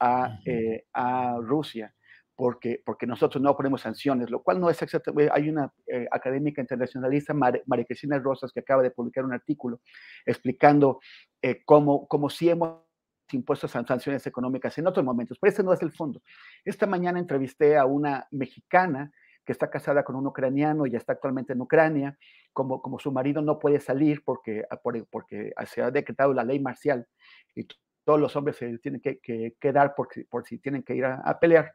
[0.00, 1.94] a, eh, a Rusia
[2.36, 6.60] porque, porque nosotros no ponemos sanciones, lo cual no es exactamente, hay una eh, académica
[6.60, 9.80] internacionalista, Mar María Cristina Rosas, que acaba de publicar un artículo
[10.26, 11.00] explicando
[11.42, 12.80] eh, cómo, cómo sí hemos
[13.32, 16.22] impuesto sanciones económicas en otros momentos, pero ese no es el fondo.
[16.64, 19.12] Esta mañana entrevisté a una mexicana
[19.44, 22.18] que está casada con un ucraniano y está actualmente en Ucrania,
[22.52, 24.64] como, como su marido no puede salir porque,
[25.10, 27.06] porque se ha decretado la ley marcial
[27.54, 27.66] y
[28.04, 31.74] todos los hombres se tienen que, quedar por, por, si tienen que ir a pelear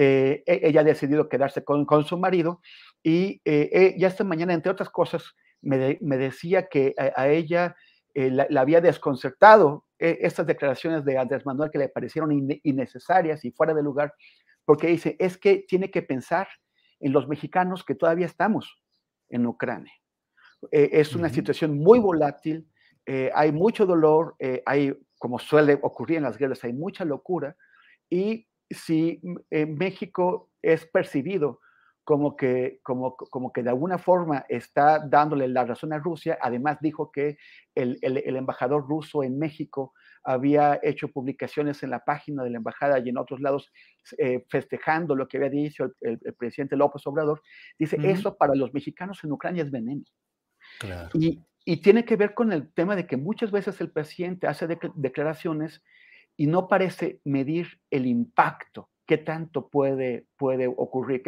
[0.00, 2.60] eh, e, ella ha decidido quedarse con, con su marido
[3.02, 7.74] y eh, eh, ya esta mañana, entre otras cosas, me, me decía que a, ella
[8.14, 12.30] la, había desconcertado estas declaraciones de Andrés Manuel que le parecieron
[12.62, 14.14] innecesarias y fuera de lugar,
[14.64, 16.46] porque dice, es que tiene que pensar
[17.00, 18.80] en los mexicanos que todavía estamos
[19.28, 19.92] en Ucrania.
[20.70, 22.68] es una situación muy volátil,
[23.34, 27.56] hay mucho dolor, hay, como suele ocurrir en las guerras, hay mucha locura
[28.08, 31.60] y si eh, México es percibido
[32.08, 36.78] como que, como, como que de alguna forma está dándole la razón a Rusia, además
[36.80, 37.36] dijo que
[37.74, 39.92] el, el, embajador ruso en México
[40.24, 43.70] había hecho publicaciones en la página de la embajada y en otros lados
[44.16, 47.42] eh, festejando lo que había dicho el, presidente López Obrador,
[47.78, 50.04] dice, eso para los mexicanos en Ucrania es veneno.
[51.12, 54.66] Y, y, tiene que ver con el tema de que muchas veces el presidente hace
[54.94, 55.82] declaraciones
[56.38, 61.22] y no parece medir el impacto, qué tanto puede, puede ocurrir,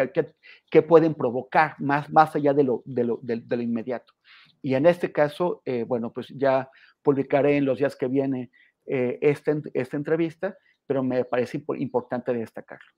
[0.70, 4.14] qué, pueden provocar más, más allá de lo, de, lo, de, lo inmediato.
[4.62, 6.70] Y en este caso, eh, bueno, pues ya
[7.02, 8.52] publicaré en los días que viene
[8.86, 10.56] eh, esta, esta entrevista,
[10.86, 12.92] pero me parece importante destacarlo.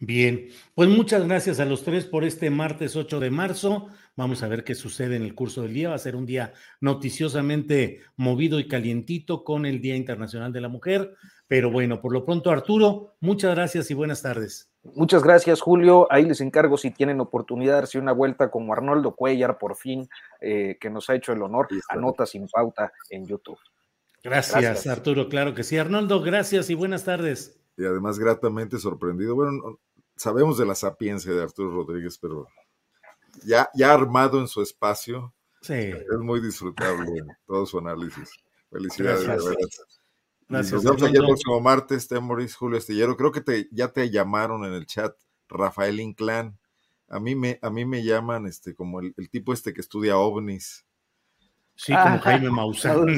[0.00, 3.88] Bien, pues muchas gracias a los tres por este martes 8 de marzo.
[4.16, 5.90] Vamos a ver qué sucede en el curso del día.
[5.90, 10.68] Va a ser un día noticiosamente movido y calientito con el Día Internacional de la
[10.68, 11.14] Mujer.
[11.46, 14.70] Pero bueno, por lo pronto, Arturo, muchas gracias y buenas tardes.
[14.82, 16.06] Muchas gracias, Julio.
[16.10, 20.08] Ahí les encargo si tienen oportunidad de darse una vuelta como Arnoldo Cuellar, por fin,
[20.40, 21.68] eh, que nos ha hecho el honor.
[21.88, 23.58] Anota sin pauta en YouTube.
[24.22, 25.28] gracias, Arturo.
[25.28, 25.78] Claro que sí.
[25.78, 29.34] Arnoldo, gracias y buenas tardes y además gratamente sorprendido.
[29.34, 29.78] Bueno,
[30.16, 32.46] sabemos de la sapiencia de Arturo Rodríguez, pero
[33.44, 35.34] ya, ya armado en su espacio,
[35.68, 38.30] es muy disfrutable todo su análisis.
[38.70, 40.00] Felicidades, Gracias.
[40.48, 40.84] Gracias.
[40.84, 43.16] Nos vemos el próximo martes, Temoris, Julio Estillero.
[43.16, 45.16] Creo que te, ya te llamaron en el chat
[45.48, 46.58] Rafael Inclán.
[47.08, 50.18] A mí me, a mí me llaman este, como el, el tipo este que estudia
[50.18, 50.84] ovnis.
[51.76, 53.00] Sí, como Jaime Maussan.
[53.04, 53.16] Muy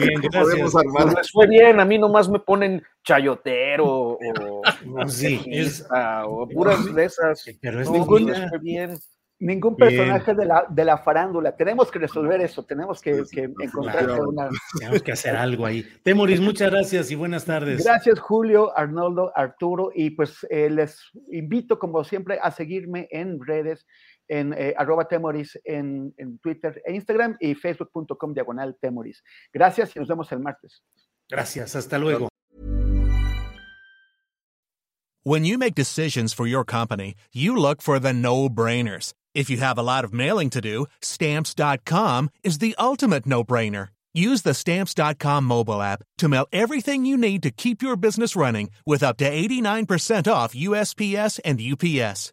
[0.00, 0.72] bien, gracias.
[0.72, 4.60] Pues les fue bien, a mí nomás me ponen chayotero o,
[5.08, 5.86] sí, es,
[6.24, 7.44] o puras de esas.
[7.60, 8.32] Pero es ningún,
[8.62, 8.98] bien.
[9.38, 11.54] ningún personaje de la, de la, farándula.
[11.54, 14.48] Tenemos que resolver eso, tenemos que, que encontrar una.
[14.78, 15.86] Tenemos que hacer algo ahí.
[16.02, 17.84] Temoris, muchas gracias y buenas tardes.
[17.84, 20.98] Gracias, Julio, Arnoldo, Arturo, y pues eh, les
[21.30, 23.86] invito, como siempre, a seguirme en redes
[24.28, 29.22] en eh, arroba temoris en, en, Twitter e Instagram y facebook.com diagonal temoris.
[29.52, 30.82] Gracias y nos vemos el martes.
[31.28, 32.28] Gracias, hasta luego.
[35.24, 39.12] When you make decisions for your company, you look for the no-brainers.
[39.34, 43.88] If you have a lot of mailing to do, stamps.com is the ultimate no-brainer.
[44.14, 48.70] Use the stamps.com mobile app to mail everything you need to keep your business running
[48.84, 52.32] with up to 89% off USPS and UPS.